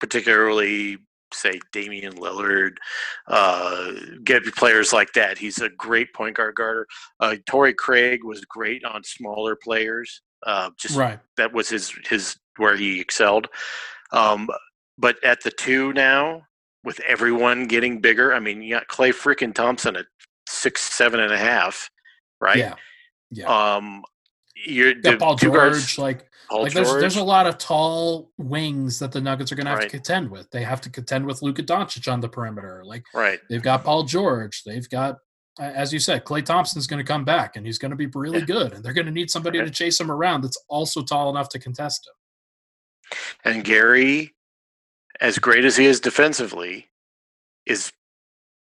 [0.00, 0.98] particularly
[1.32, 2.76] say Damian Lillard,
[3.26, 3.92] uh,
[4.24, 5.38] get players like that.
[5.38, 6.86] He's a great point guard guarder.
[7.20, 10.22] Uh, Torrey Craig was great on smaller players.
[10.46, 11.18] Uh, just right.
[11.36, 13.48] that was his his where he excelled.
[14.12, 14.48] Um,
[14.96, 16.42] but at the two now,
[16.84, 20.06] with everyone getting bigger, I mean, you got Klay freaking Thompson at
[20.48, 21.90] six, seven and a half,
[22.40, 22.58] right?
[22.58, 22.74] Yeah.
[23.30, 23.74] Yeah.
[23.76, 24.02] Um,
[24.66, 28.98] you're the Paul George, guards, like Paul like there's there's a lot of tall wings
[28.98, 29.90] that the Nuggets are going to have right.
[29.90, 30.50] to contend with.
[30.50, 32.82] They have to contend with Luka Doncic on the perimeter.
[32.84, 34.62] Like right, they've got Paul George.
[34.64, 35.18] They've got,
[35.58, 38.40] as you said, Klay Thompson's going to come back and he's going to be really
[38.40, 38.44] yeah.
[38.44, 38.72] good.
[38.74, 41.58] And they're going to need somebody to chase him around that's also tall enough to
[41.58, 43.12] contest him.
[43.44, 44.34] And Gary,
[45.20, 46.88] as great as he is defensively,
[47.66, 47.92] is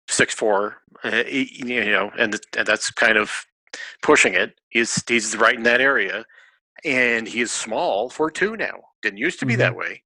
[0.09, 0.79] six four.
[1.05, 3.45] Uh, you know, and and that's kind of
[4.03, 4.55] pushing it.
[4.69, 6.25] He's he's right in that area
[6.85, 8.75] and he is small for two now.
[9.03, 9.61] Didn't used to be mm-hmm.
[9.61, 10.03] that way,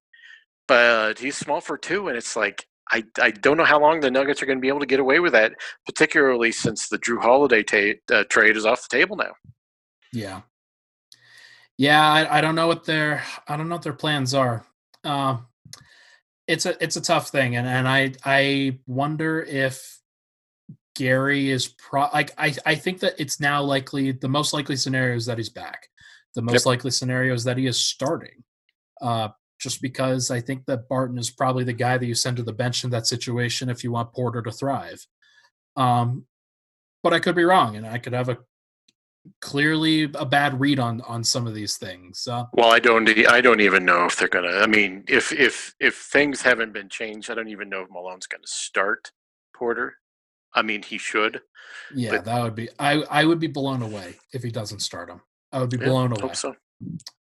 [0.69, 4.11] but he's small for two, and it's like I I don't know how long the
[4.11, 5.53] Nuggets are going to be able to get away with that,
[5.87, 9.33] particularly since the Jrue Holiday ta- uh, trade is off the table now.
[10.13, 10.43] Yeah,
[11.79, 14.67] yeah, I, I don't know what their I don't know what their plans are.
[15.05, 15.39] Uh,
[16.47, 19.96] it's a it's a tough thing, and and I I wonder if
[20.97, 25.17] Gary is pro like I I think that it's now likely the most likely scenario
[25.17, 25.89] is that he's back.
[26.35, 26.67] The most yep.
[26.67, 28.45] likely scenario is that he is starting.
[29.01, 29.29] Uh,
[29.59, 32.53] just because I think that Barton is probably the guy that you send to the
[32.53, 35.07] bench in that situation if you want Porter to thrive.
[35.77, 36.27] Um,
[37.03, 38.39] but I could be wrong, and I could have a
[39.41, 42.27] clearly a bad read on on some of these things.
[42.27, 44.49] Uh, well, I don't I don't even know if they're gonna.
[44.49, 48.27] I mean, if if if things haven't been changed, I don't even know if Malone's
[48.27, 49.11] gonna start
[49.55, 49.95] Porter.
[50.57, 51.43] I mean, he should.
[51.95, 52.69] Yeah, but, that would be.
[52.79, 55.21] I I would be blown away if he doesn't start him.
[55.53, 56.23] I would be blown away.
[56.23, 56.57] Hope so.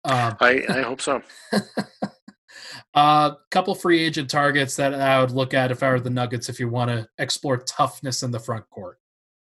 [0.05, 1.21] Um, I, I hope so.
[1.51, 1.61] A
[2.95, 6.47] uh, couple free agent targets that I would look at if I were the Nuggets
[6.47, 8.99] if you want to explore toughness in the front court.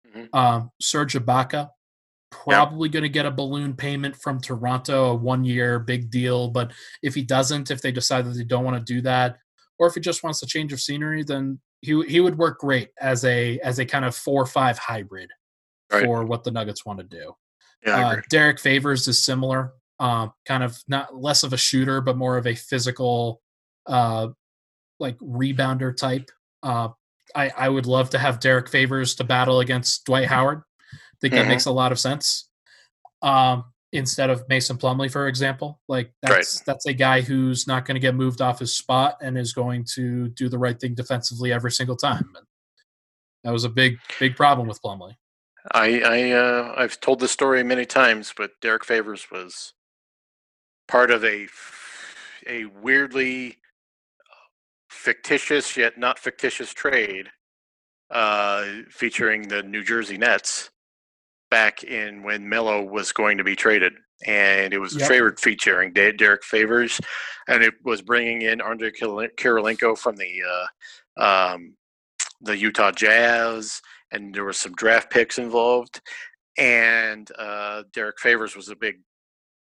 [0.09, 0.34] Mm-hmm.
[0.36, 1.70] Um, Serge Ibaka,
[2.30, 2.93] probably yep.
[2.93, 6.49] going to get a balloon payment from Toronto, a one year big deal.
[6.49, 6.72] But
[7.03, 9.36] if he doesn't, if they decide that they don't want to do that,
[9.78, 12.91] or if he just wants a change of scenery, then he he would work great
[13.01, 15.31] as a as a kind of four five hybrid
[15.93, 16.05] right.
[16.05, 17.35] for what the Nuggets want to do.
[17.87, 22.16] Yeah, uh, Derrick Favors is similar, uh, kind of not less of a shooter, but
[22.16, 23.41] more of a physical,
[23.87, 24.28] uh,
[24.99, 26.31] like rebounder type.
[26.62, 26.89] Uh,
[27.35, 30.62] I, I would love to have Derrick Favors to battle against Dwight Howard.
[30.93, 31.43] I think mm-hmm.
[31.43, 32.49] that makes a lot of sense.
[33.22, 36.64] Um, instead of Mason Plumlee, for example, like that's right.
[36.66, 39.84] that's a guy who's not going to get moved off his spot and is going
[39.95, 42.28] to do the right thing defensively every single time.
[42.36, 42.47] And
[43.45, 45.14] that was a big big problem with Plumlee.
[45.72, 49.74] I, I uh, I've told this story many times, but Derrick Favors was
[50.88, 51.49] part of a
[52.47, 53.59] a weirdly
[54.88, 57.28] fictitious yet not fictitious trade
[58.11, 60.70] uh, featuring the New Jersey Nets
[61.51, 63.92] back in when Melo was going to be traded,
[64.26, 65.03] and it was yep.
[65.03, 67.01] a trade featuring Derrick Favors,
[67.48, 70.42] and it was bringing in Andre Kirilenko from the
[71.18, 71.74] uh, um,
[72.40, 73.80] the Utah Jazz
[74.12, 76.01] and there was some draft picks involved,
[76.59, 78.96] and uh, Derrick Favors was a big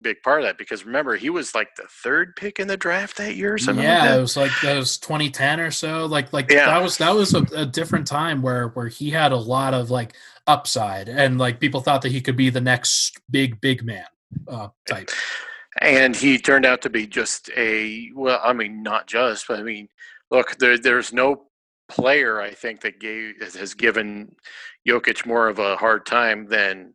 [0.02, 3.16] big part of that because remember he was like the third pick in the draft
[3.16, 3.58] that year.
[3.58, 6.06] Something yeah, like it was like that was 2010 or so.
[6.06, 6.66] Like like yeah.
[6.66, 9.90] that was that was a, a, different time where where he had a lot of
[9.90, 10.14] like
[10.48, 14.06] upside, and like people thought that he could be the next big big man
[14.48, 15.10] uh, type.
[15.82, 19.64] And he turned out to be just a well, I mean, not just, but I
[19.64, 19.90] mean,
[20.32, 21.48] look, there there's no
[21.90, 24.36] player I think that gave has given
[24.88, 26.94] Jokic more of a hard time than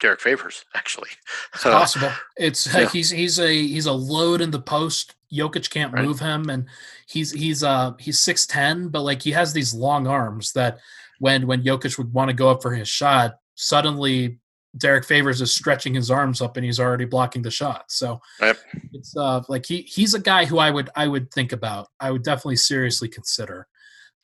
[0.00, 1.10] Derrick Favors, actually.
[1.54, 2.10] It's possible.
[2.36, 2.88] It's yeah.
[2.88, 5.14] he's he's a he's a load in the post.
[5.32, 6.04] Jokic can't right.
[6.04, 6.66] move him, and
[7.06, 10.78] he's he's uh he's six ten, but like he has these long arms that
[11.18, 14.38] when when Jokic would want to go up for his shot, suddenly
[14.76, 17.84] Derrick Favors is stretching his arms up and he's already blocking the shot.
[17.88, 18.58] So yep.
[18.92, 21.88] it's uh like he he's a guy who I would I would think about.
[22.00, 23.66] I would definitely seriously consider.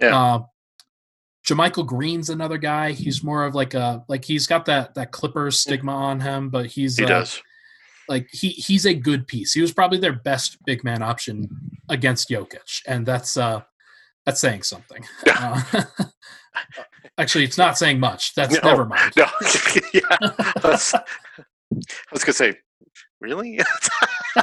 [0.01, 0.19] Yeah.
[0.19, 0.43] Uh,
[1.47, 2.93] JaMychal Green's another guy.
[2.93, 6.67] He's more of like a like he's got that that Clippers stigma on him, but
[6.67, 7.41] he's he uh, does.
[8.09, 9.53] Like he he's a good piece.
[9.53, 11.49] He was probably their best big man option
[11.89, 13.63] against Jokic, and that's uh
[14.27, 15.05] that's saying something.
[15.27, 15.63] Uh,
[17.19, 18.35] actually, it's not saying much.
[18.35, 19.13] That's no, never mind.
[19.17, 19.27] No,
[19.95, 21.03] yeah, I was, I
[22.13, 22.57] was gonna say,
[23.21, 23.61] really.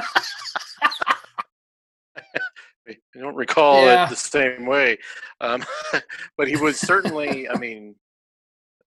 [2.88, 4.06] I don't recall yeah.
[4.06, 4.96] it the same way,
[5.40, 5.62] um,
[6.38, 7.48] but he was certainly.
[7.48, 7.94] I mean,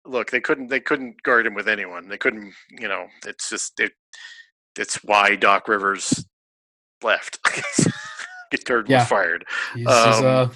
[0.05, 2.09] look, they couldn't they couldn't guard him with anyone.
[2.09, 3.07] They couldn't, you know.
[3.25, 3.93] It's just it.
[4.79, 6.27] It's why Doc Rivers
[7.03, 7.39] left.
[8.65, 9.01] Gerd yeah.
[9.01, 9.45] was fired.
[9.75, 10.49] He's, um, uh,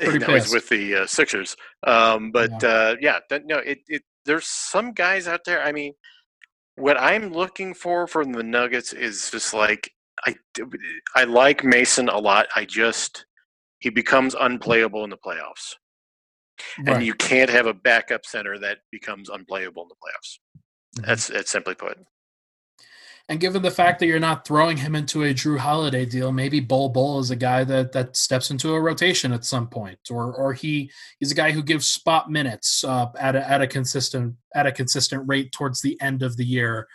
[0.00, 1.56] pretty that was with the uh, Sixers.
[1.86, 4.02] Um, but yeah, uh, yeah that, no, it, it.
[4.24, 5.62] There's some guys out there.
[5.62, 5.94] I mean,
[6.76, 9.90] what I'm looking for from the Nuggets is just like
[10.26, 10.34] I
[11.14, 12.46] I like Mason a lot.
[12.56, 13.26] I just
[13.78, 15.74] he becomes unplayable in the playoffs.
[16.78, 16.96] Right.
[16.96, 20.38] And you can't have a backup center that becomes unplayable in the playoffs.
[20.98, 21.08] Mm-hmm.
[21.08, 21.98] That's that's simply put.
[23.28, 26.60] And given the fact that you're not throwing him into a Jrue Holiday deal, maybe
[26.60, 30.32] Bol Bol is a guy that that steps into a rotation at some point, or
[30.32, 34.36] or he he's a guy who gives spot minutes uh, at a, at a consistent
[34.54, 36.86] at a consistent rate towards the end of the year,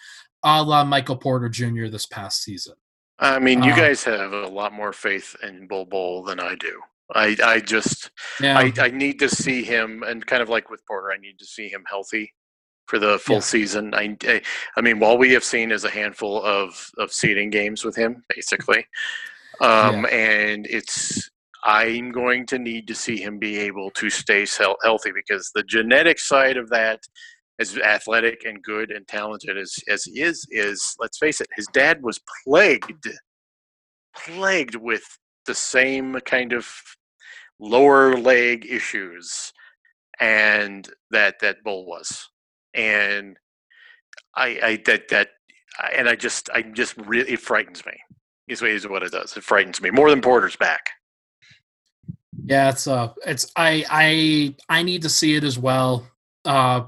[0.43, 1.87] a la Michael Porter Jr.
[1.87, 2.75] this past season.
[3.19, 6.55] I mean, you um, guys have a lot more faith in Bol Bol than I
[6.55, 6.81] do.
[7.13, 8.09] I, I just,
[8.39, 8.57] yeah.
[8.57, 11.45] I, I need to see him, and kind of like with Porter, I need to
[11.45, 12.33] see him healthy
[12.87, 13.41] for the full yeah.
[13.41, 13.93] season.
[13.93, 14.41] I, I,
[14.77, 18.23] I, mean, while we have seen is a handful of of seeding games with him,
[18.29, 18.85] basically,
[19.61, 20.09] um, yeah.
[20.09, 21.29] and it's
[21.63, 24.45] I'm going to need to see him be able to stay
[24.83, 26.99] healthy because the genetic side of that
[27.59, 31.67] as athletic and good and talented as, as he is, is let's face it, his
[31.67, 33.07] dad was plagued,
[34.15, 35.03] plagued with
[35.45, 36.67] the same kind of
[37.59, 39.53] lower leg issues,
[40.19, 42.27] and that that Bol was,
[42.73, 43.37] and
[44.35, 45.29] I, I that that,
[45.95, 47.93] and I just I just really it frightens me.
[48.47, 49.37] Is what it does.
[49.37, 50.89] It frightens me more than Porter's back.
[52.43, 56.07] Yeah, it's uh, it's I I I need to see it as well.
[56.43, 56.83] Uh,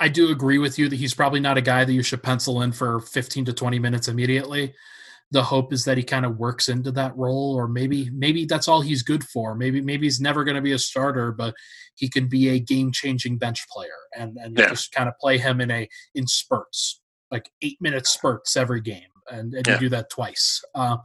[0.00, 2.62] I do agree with you that he's probably not a guy that you should pencil
[2.62, 4.74] in for 15 to 20 minutes immediately.
[5.32, 8.66] The hope is that he kind of works into that role, or maybe maybe that's
[8.66, 9.54] all he's good for.
[9.54, 11.54] Maybe maybe he's never going to be a starter, but
[11.94, 14.68] he can be a game changing bench player, and and yeah.
[14.68, 17.00] just kind of play him in a in spurts,
[17.30, 19.74] like eight minute spurts every game, and, and yeah.
[19.74, 20.64] you do that twice.
[20.74, 20.96] Uh,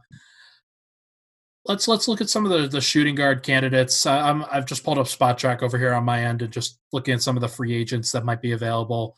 [1.66, 4.06] let's let's look at some of the, the shooting guard candidates.
[4.06, 7.14] Uh, I'm, I've just pulled up Spotrac over here on my end and just looking
[7.14, 9.16] at some of the free agents that might be available.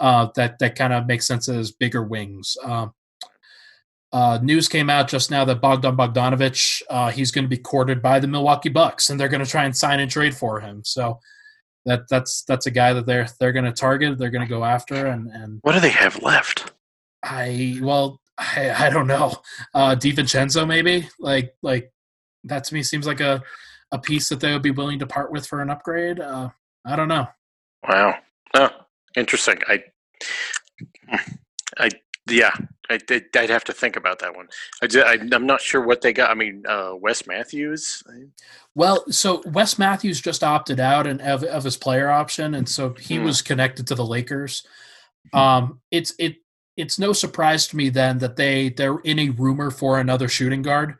[0.00, 2.56] Uh, that that kind of makes sense as bigger wings.
[2.64, 2.92] Um,
[4.14, 8.00] uh, news came out just now that Bogdan Bogdanovic uh, he's going to be courted
[8.00, 10.82] by the Milwaukee Bucks, and they're going to try and sign and trade for him.
[10.84, 11.18] So
[11.84, 14.16] that that's that's a guy that they're they're going to target.
[14.16, 15.06] They're going to go after.
[15.06, 16.72] And and what do they have left?
[17.24, 19.34] I well I, I don't know.
[19.74, 21.92] Uh, DiVincenzo maybe like like
[22.44, 23.42] that to me seems like a
[23.90, 26.20] a piece that they would be willing to part with for an upgrade.
[26.20, 26.50] Uh,
[26.86, 27.26] I don't know.
[27.88, 28.14] Wow.
[28.54, 28.70] Oh,
[29.16, 29.58] interesting.
[29.66, 29.82] I
[31.78, 31.90] I
[32.28, 32.54] yeah.
[32.90, 34.48] I, would have to think about that one.
[34.82, 36.30] I, am not sure what they got.
[36.30, 38.02] I mean, uh, Wes Matthews.
[38.74, 42.94] Well, so Wes Matthews just opted out and of, of his player option, and so
[42.94, 43.24] he hmm.
[43.24, 44.66] was connected to the Lakers.
[45.32, 46.36] Um, it's it
[46.76, 50.62] it's no surprise to me then that they they're in a rumor for another shooting
[50.62, 50.96] guard.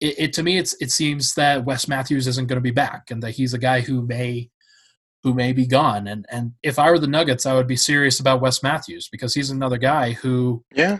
[0.00, 3.10] It, it to me it's it seems that Wes Matthews isn't going to be back
[3.10, 4.50] and that he's a guy who may
[5.22, 6.06] who may be gone.
[6.06, 9.34] And and if I were the Nuggets, I would be serious about Wes Matthews because
[9.34, 10.98] he's another guy who yeah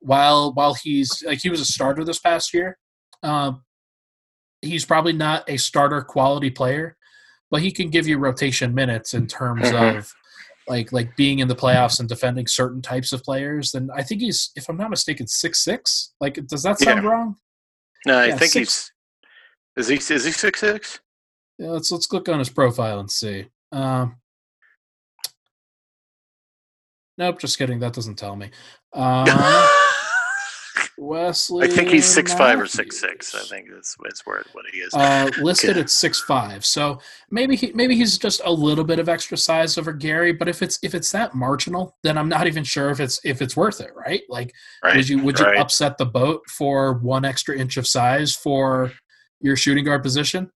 [0.00, 2.78] while while he's like he was a starter this past year,
[3.22, 3.62] um,
[4.60, 6.96] he's probably not a starter quality player,
[7.50, 9.98] but he can give you rotation minutes in terms mm-hmm.
[9.98, 10.12] of
[10.68, 14.20] like like being in the playoffs and defending certain types of players, then I think
[14.20, 16.12] he's, if I'm not mistaken, six six.
[16.20, 17.10] Like, does that sound yeah.
[17.10, 17.36] wrong?
[18.06, 18.90] No, I yeah, think six.
[19.74, 19.88] he's.
[19.88, 21.00] Is he is he six six?
[21.58, 23.46] Yeah, let's let's click on his profile and see.
[23.72, 24.16] Um,
[27.18, 27.78] Nope, just kidding.
[27.80, 28.50] That doesn't tell me.
[28.92, 29.68] Uh,
[30.98, 31.66] Wesley.
[31.66, 33.34] I think he's six five or six six.
[33.34, 34.94] I think that's, that's where what he is.
[34.94, 37.00] Uh, listed at six five, so
[37.30, 40.32] maybe he maybe he's just a little bit of extra size over Gary.
[40.32, 43.42] But if it's if it's that marginal, then I'm not even sure if it's if
[43.42, 44.22] it's worth it, right?
[44.28, 44.96] Like, right.
[44.96, 45.58] would you would you right.
[45.58, 48.92] upset the boat for one extra inch of size for
[49.40, 50.50] your shooting guard position?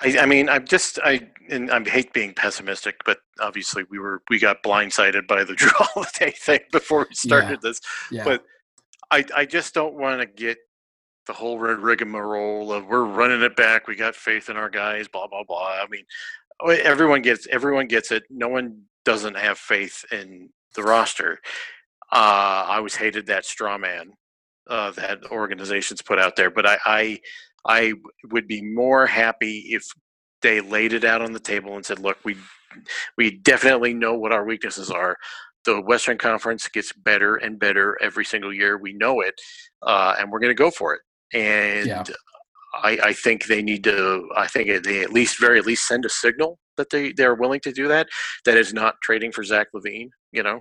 [0.00, 4.22] I, I mean, I'm just I and I hate being pessimistic, but obviously we were
[4.28, 7.80] we got blindsided by the Jrue Holiday thing before we started this.
[8.10, 8.44] Yeah, But
[9.10, 10.58] I I just don't want to get
[11.26, 13.88] the whole rig- rigmarole of we're running it back.
[13.88, 15.08] We got faith in our guys.
[15.08, 15.80] Blah blah blah.
[15.82, 16.04] I mean,
[16.60, 18.24] oh, everyone gets everyone gets it.
[18.30, 21.40] No one doesn't have faith in the roster.
[22.12, 24.12] Uh, I always hated that straw man
[24.68, 27.20] uh, that organizations put out there, but I, I
[27.68, 27.94] I
[28.30, 29.84] would be more happy if
[30.42, 32.36] they laid it out on the table and said, "Look, we
[33.16, 35.16] we definitely know what our weaknesses are.
[35.64, 38.78] The Western Conference gets better and better every single year.
[38.78, 39.34] We know it,
[39.82, 41.00] uh, and we're going to go for it."
[41.32, 42.04] And Yeah.
[42.74, 44.28] I, I think they need to.
[44.36, 47.60] I think they at least, very at least, send a signal that they they're willing
[47.60, 48.08] to do that.
[48.44, 50.10] That is not trading for Zach LaVine.
[50.32, 50.60] You know,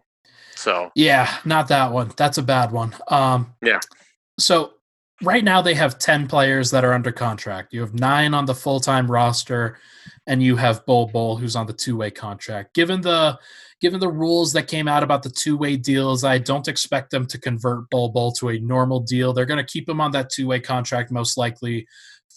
[0.55, 2.13] so yeah, not that one.
[2.15, 2.95] That's a bad one.
[3.09, 3.79] Um, Yeah.
[4.39, 4.74] So
[5.21, 7.73] right now they have ten players that are under contract.
[7.73, 9.77] You have nine on the full time roster,
[10.27, 12.73] and you have Bol Bol who's on the two way contract.
[12.73, 13.37] Given the
[13.81, 17.25] given the rules that came out about the two way deals, I don't expect them
[17.27, 19.33] to convert Bol Bol to a normal deal.
[19.33, 21.87] They're going to keep him on that two way contract most likely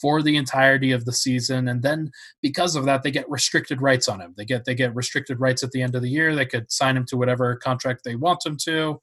[0.01, 2.11] for the entirety of the season, and then
[2.41, 4.35] because of that, they get restricted rights on him.
[4.37, 6.35] They get they get restricted rights at the end of the year.
[6.35, 9.01] They could sign him to whatever contract they want him to,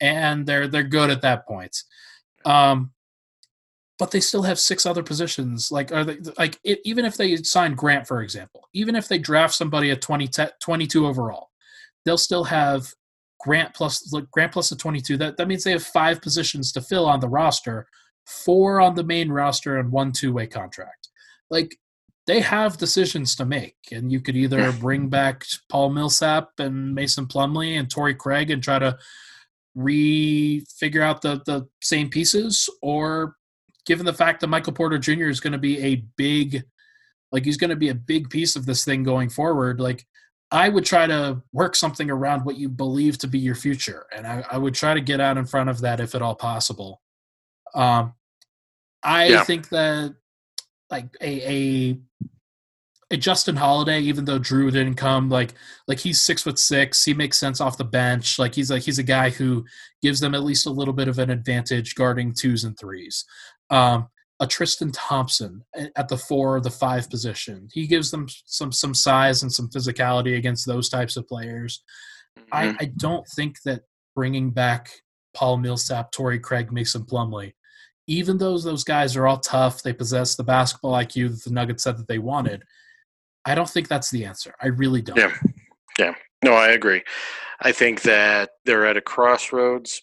[0.00, 1.76] and they're they're good at that point.
[2.44, 2.91] Um,
[4.02, 5.70] but they still have six other positions.
[5.70, 9.16] Like, are they like it, even if they sign Grant, for example, even if they
[9.16, 10.28] draft somebody at 20,
[10.60, 11.50] 22 overall,
[12.04, 12.92] they'll still have
[13.38, 15.18] Grant plus look, Grant plus the 22.
[15.18, 17.86] That that means they have five positions to fill on the roster,
[18.26, 21.08] four on the main roster, and one two way contract.
[21.48, 21.76] Like
[22.26, 27.26] they have decisions to make, and you could either bring back Paul Millsap and Mason
[27.26, 28.98] Plumlee and Torrey Craig and try to
[29.76, 33.36] re-figure out the the same pieces, or
[33.86, 35.28] given the fact that Michael Porter Jr.
[35.28, 36.62] is going to be a big,
[37.30, 40.04] like he's going to be a big piece of this thing going forward, like
[40.50, 44.26] I would try to work something around what you believe to be your future, and
[44.26, 47.00] I, I would try to get out in front of that if at all possible.
[47.74, 48.12] Um,
[49.02, 49.44] I Yeah.
[49.44, 50.14] think that
[50.90, 51.98] like a, a
[53.10, 55.54] a Justin Holiday, even though Jrue didn't come, like
[55.86, 58.38] like he's six foot six, he makes sense off the bench.
[58.38, 59.64] Like he's like he's a guy who
[60.02, 63.24] gives them at least a little bit of an advantage guarding twos and threes.
[63.72, 64.08] Um,
[64.40, 65.64] a Tristan Thompson
[65.96, 69.68] at the four or the five position, he gives them some some size and some
[69.68, 71.82] physicality against those types of players.
[72.50, 72.76] I, Mhm.
[72.80, 73.82] I don't think that
[74.16, 74.90] bringing back
[75.34, 77.54] Paul Millsap, Torrey Craig, Mason Plumlee,
[78.08, 81.84] even though those guys are all tough, they possess the basketball IQ that the Nuggets
[81.84, 82.64] said that they wanted.
[83.44, 84.54] I don't think that's the answer.
[84.60, 85.16] I really don't.
[85.18, 85.32] Yeah.
[85.98, 86.14] Yeah.
[86.44, 87.04] No, I agree.
[87.60, 90.02] I think that they're at a crossroads.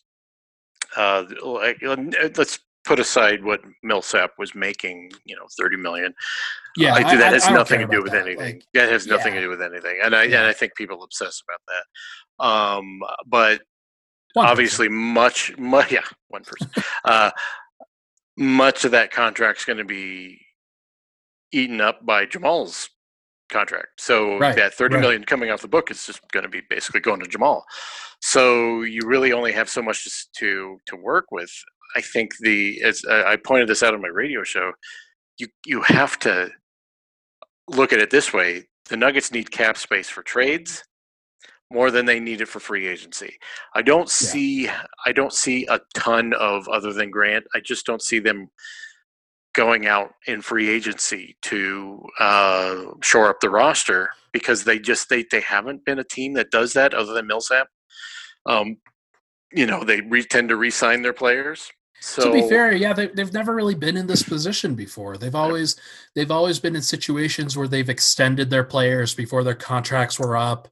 [0.95, 6.14] Uh, let's put aside what Millsap was making, you know, thirty million.
[6.77, 8.26] Yeah, I, do that has I don't nothing to do with that.
[8.27, 8.56] anything.
[8.57, 9.41] Like, that has nothing yeah.
[9.41, 10.39] to do with anything, and I Yeah.
[10.39, 12.45] and I think people obsess about that.
[12.45, 13.61] Um, but
[14.34, 14.51] one person.
[14.51, 16.69] obviously, much, much, yeah, one person.
[17.06, 17.31] uh,
[18.38, 20.39] much of that contract's going to be
[21.51, 22.89] eaten up by Jamal's
[23.49, 23.88] contract.
[23.97, 25.01] So Right, that thirty right.
[25.01, 27.65] million coming off the book is just going to be basically going to Jamal.
[28.22, 31.51] So you really only have so much to to, to work with.
[31.95, 34.71] I think the as I pointed this out on my radio show,
[35.37, 36.49] you you have to
[37.67, 40.83] look at it this way: the Nuggets need cap space for trades
[41.71, 43.37] more than they need it for free agency.
[43.75, 44.69] I don't see
[45.05, 47.45] I don't see a ton of other than Grant.
[47.53, 48.49] I just don't see them
[49.53, 55.25] going out in free agency to uh, shore up the roster because they just they
[55.31, 57.67] they haven't been a team that does that other than Millsap.
[58.45, 58.77] Um,
[59.51, 61.71] you know they re- tend to re-sign their players.
[62.01, 65.17] So to be fair, yeah, they, they've never really been in this position before.
[65.17, 65.76] They've always
[66.15, 70.69] they've always been in situations where they've extended their players before their contracts were up.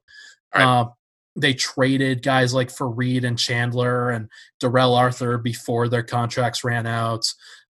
[0.54, 0.64] Right.
[0.64, 0.88] Uh,
[1.36, 4.28] they traded guys like Faried and Chandler and
[4.58, 7.24] Darrell Arthur before their contracts ran out.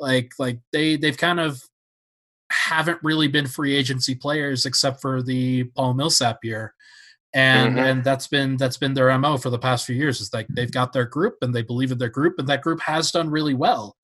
[0.00, 1.62] Like like they they've kind of
[2.50, 6.74] haven't really been free agency players except for the Paul Millsap year.
[7.34, 7.82] And Mhm.
[7.90, 10.20] and that's been that's been their MO for the past few years.
[10.20, 12.80] Is like they've got their group and they believe in their group and that group
[12.80, 13.96] has done really well.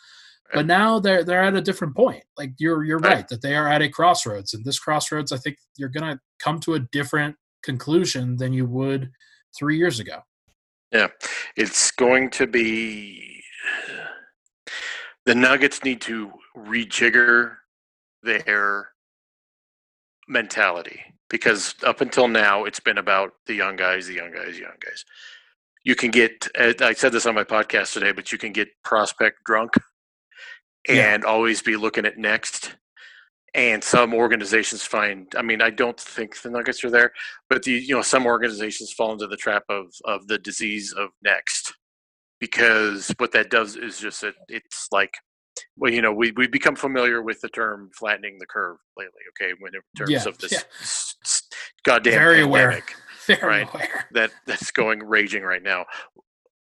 [0.54, 2.24] But now they're they're at a different point.
[2.38, 3.16] Like you're you're Right.
[3.16, 4.54] right that they are at a crossroads.
[4.54, 9.10] And this crossroads, I think you're gonna come to a different conclusion than you would
[9.54, 10.22] three years ago.
[10.90, 11.08] Yeah,
[11.54, 13.42] it's going to be
[15.26, 17.56] the Nuggets need to rejigger
[18.22, 18.88] their
[20.28, 24.76] mentality because up until now it's been about the young guys, the young guys, young
[24.80, 25.04] guys.
[25.84, 28.68] You can get uh, I said this on my podcast today, but you can get
[28.84, 29.72] prospect drunk
[30.88, 31.28] and yeah.
[31.28, 32.76] always be looking at next.
[33.54, 37.12] And some organizations find I mean, I don't think the Nuggets are there,
[37.48, 41.10] but the you know, some organizations fall into the trap of of the disease of
[41.22, 41.74] next.
[42.40, 45.12] Because what that does is just it, it's like
[45.76, 49.22] well, you know, we we become familiar with the term flattening the curve lately.
[49.30, 50.58] Okay, when in terms yeah, of this yeah.
[50.80, 51.42] s- s-
[51.84, 52.82] goddamn Very pandemic, aware.
[53.26, 53.74] Very right?
[53.74, 54.06] Aware.
[54.12, 55.84] That that's going raging right now.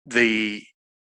[0.06, 0.64] The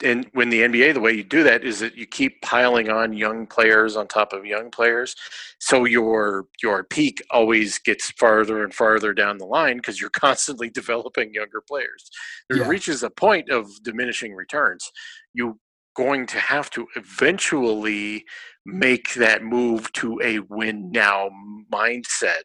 [0.03, 3.13] and when the NBA, the way you do that is that you keep piling on
[3.13, 5.15] young players on top of young players,
[5.59, 10.69] so your your peak always gets farther and farther down the line because you're constantly
[10.69, 12.09] developing younger players.
[12.49, 12.67] It yeah.
[12.67, 14.89] reaches a point of diminishing returns.
[15.33, 15.59] You
[15.99, 18.23] going to have to eventually
[18.65, 21.29] make that move to a win now
[21.73, 22.43] mindset.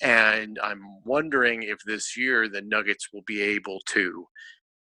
[0.00, 4.24] And I'm wondering if this year the Nuggets will be able to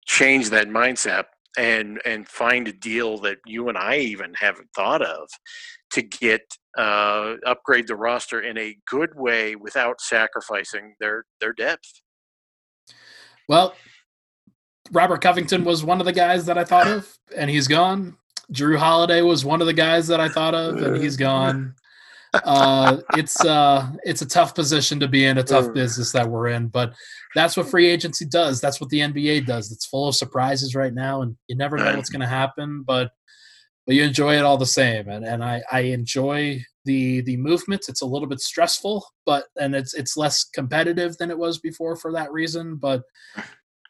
[0.06, 1.24] change that mindset
[1.58, 5.28] and and find a deal that you and I even haven't thought of
[5.92, 6.40] to get
[6.78, 11.92] uh, upgrade the roster in a good way without sacrificing their their depth.
[13.50, 13.74] Well,
[14.92, 18.16] Robert Covington was one of the guys that I thought of, and he's gone.
[18.52, 21.74] Jrue Holiday was one of the guys that I thought of, and he's gone.
[22.32, 26.48] Uh, it's uh, it's a tough position to be in, a tough business that we're
[26.48, 26.92] in, but
[27.34, 28.60] that's what free agency does.
[28.60, 29.72] That's what the NBA does.
[29.72, 33.10] It's full of surprises right now, and you never know what's going to happen, but
[33.86, 35.08] but you enjoy it all the same.
[35.08, 37.86] And and I I enjoy the the movement.
[37.88, 41.96] It's a little bit stressful, but and it's it's less competitive than it was before
[41.96, 42.76] for that reason.
[42.76, 43.02] But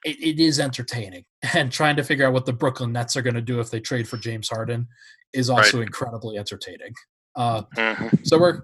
[0.05, 1.25] it, it is entertaining.
[1.55, 3.79] And trying to figure out what the Brooklyn Nets are going to do if they
[3.79, 4.89] trade for James Harden
[5.33, 5.87] is also right.
[5.87, 6.93] incredibly entertaining.
[7.37, 8.09] Uh, mm-hmm.
[8.25, 8.63] So we're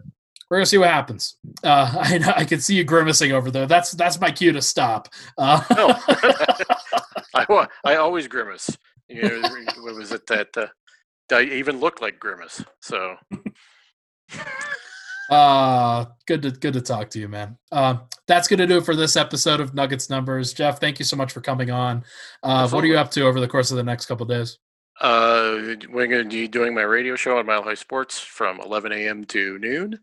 [0.50, 1.36] we're gonna see what happens.
[1.62, 3.66] Uh, I I can see you grimacing over there.
[3.66, 5.08] That's that's my cue to stop.
[5.38, 5.96] Uh, no.
[7.34, 8.76] I I always grimace.
[9.08, 9.48] You know,
[9.82, 10.66] what was it that uh,
[11.32, 12.64] I even looked like grimace?
[12.80, 13.16] So.
[15.30, 17.56] Uh good to good to talk to you, man.
[17.72, 17.96] Uh,
[18.26, 20.52] that's gonna do it for this episode of Nuggets Numbers.
[20.52, 22.04] Jeff, thank you so much for coming on.
[22.42, 24.58] Uh, what are you up to over the course of the next couple days?
[25.00, 28.92] Uh, we're going to be doing my radio show on Mile High Sports from 11
[28.92, 29.24] a.m.
[29.24, 29.98] to noon.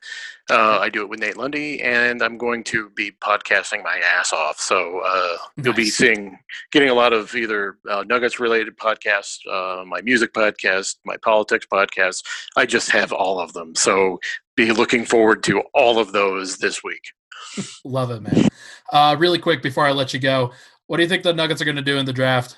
[0.50, 4.34] Uh, I do it with Nate Lundy, and I'm going to be podcasting my ass
[4.34, 4.60] off.
[4.60, 5.66] So uh, nice.
[5.66, 6.38] you'll be seeing,
[6.74, 11.66] getting a lot of either uh, Nuggets related podcasts, uh, my music podcast, my politics
[11.72, 12.26] podcast.
[12.58, 13.74] I just have all of them.
[13.76, 14.20] So
[14.56, 17.04] be looking forward to all of those this week.
[17.86, 18.48] Love it, man.
[18.92, 20.52] Uh, really quick before I let you go,
[20.88, 22.58] what do you think the Nuggets are going to do in the draft?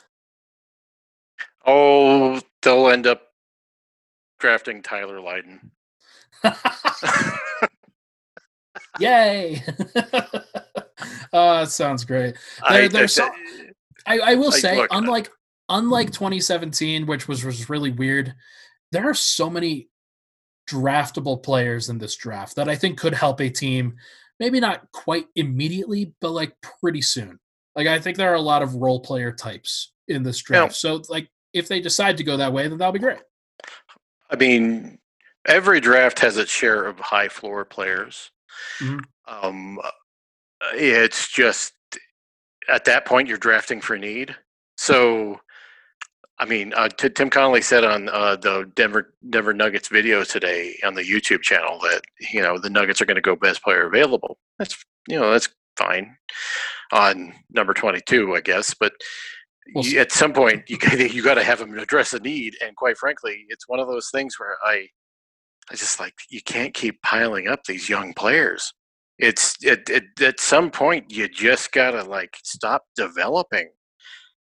[1.66, 3.22] Oh, they'll end up
[4.40, 5.72] drafting Tyler Lydon.
[9.00, 9.64] Yay!
[11.34, 12.36] uh, sounds great.
[12.70, 13.30] There, I, so,
[14.06, 15.32] I, I, will say, unlike
[15.70, 18.36] unlike 2017, which was was really weird,
[18.92, 19.90] there are so many
[20.70, 23.96] draftable players in this draft that I think could help a team.
[24.40, 27.40] Maybe not quite immediately, but like pretty soon.
[27.76, 30.76] Like I think there are a lot of role player types in this draft.
[30.76, 33.22] So like if they decide to go that way, then that'll be great.
[34.30, 35.00] I mean,
[35.48, 38.32] every draft has its share of high floor players.
[38.80, 39.00] Mm-hmm.
[39.28, 39.80] Um,
[40.74, 41.74] it's just
[42.70, 44.36] at that point you're drafting for need.
[44.78, 45.40] So,
[46.40, 50.76] I mean, uh, t- Tim Connolly said on uh, the Denver Denver Nuggets video today
[50.84, 52.02] on the YouTube channel that
[52.34, 54.38] you know the Nuggets are going to go best player available.
[54.58, 54.76] That's
[55.08, 56.16] you know that's fine
[56.92, 58.94] on number twenty two, I guess, but
[59.74, 62.76] well, you, at some point you you got to have them address a need and
[62.76, 64.88] quite frankly it's one of those things where i
[65.72, 68.74] i just like you can't keep piling up these young players
[69.20, 73.70] it's it, it at some point you just got to like stop developing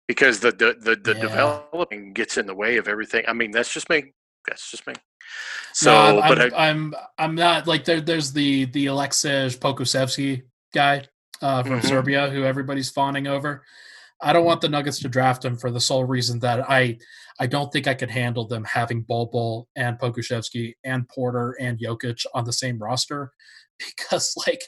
[0.08, 1.22] because the the the, the yeah.
[1.22, 4.14] developing gets in the way of everything i mean that's just me
[4.48, 4.94] that's just me
[5.74, 8.86] so no, I'm, but I'm, I, am i I'm not like there, there's the the
[8.88, 11.04] Aleksej Pokusevski guy
[11.42, 11.88] uh, from mm-hmm.
[11.88, 13.64] Serbia who everybody's fawning over
[14.22, 16.98] I don't want the Nuggets to draft him for the sole reason that I
[17.40, 21.80] I don't think I could handle them having Bol Bol and Pokusevski and Porter and
[21.80, 23.32] Jokic on the same roster
[23.80, 24.62] because like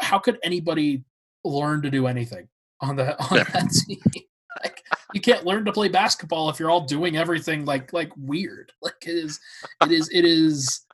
[0.00, 1.04] how could anybody
[1.44, 2.48] learn to do anything
[2.80, 4.24] on the on that team?
[4.62, 8.72] like you can't learn to play basketball if you're all doing everything like like weird.
[8.82, 9.40] Like it is
[9.82, 10.84] it is it is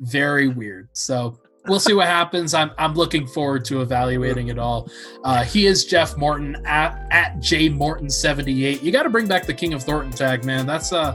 [0.00, 0.88] very weird.
[0.92, 1.38] So
[1.68, 2.54] we'll see what happens.
[2.54, 4.88] I'm I'm looking forward to evaluating it all.
[5.24, 8.82] Uh, he is Jeff Morton at at J Morton seventy eight.
[8.82, 10.66] You got to bring back the King of Thornton tag, man.
[10.66, 11.12] That's uh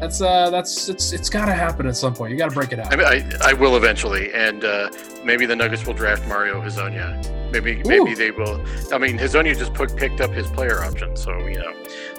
[0.00, 2.32] that's uh that's it's it's got to happen at some point.
[2.32, 2.92] You got to break it out.
[2.98, 4.90] I, I I will eventually, and uh,
[5.24, 7.37] maybe the Nuggets will draft Mario Hezonja.
[7.50, 8.14] Maybe maybe Ooh.
[8.16, 8.60] they will.
[8.92, 11.72] I mean, Hezonja just put, picked up his player option, so you know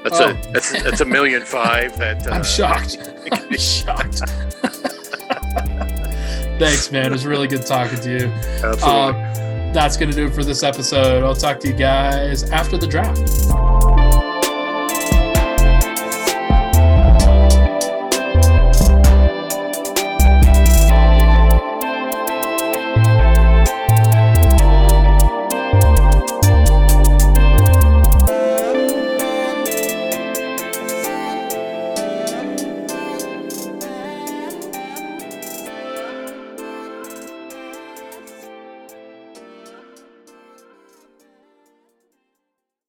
[0.04, 0.30] that's Oh.
[0.30, 1.98] a that's that's a million five.
[1.98, 2.98] That uh, I'm shocked.
[3.32, 4.22] I'm shocked.
[6.60, 7.06] Thanks, man.
[7.06, 8.26] It was really good talking to you.
[8.64, 8.82] Absolutely.
[8.84, 11.24] Uh, that's going to do it for this episode.
[11.24, 13.20] I'll talk to you guys after the draft.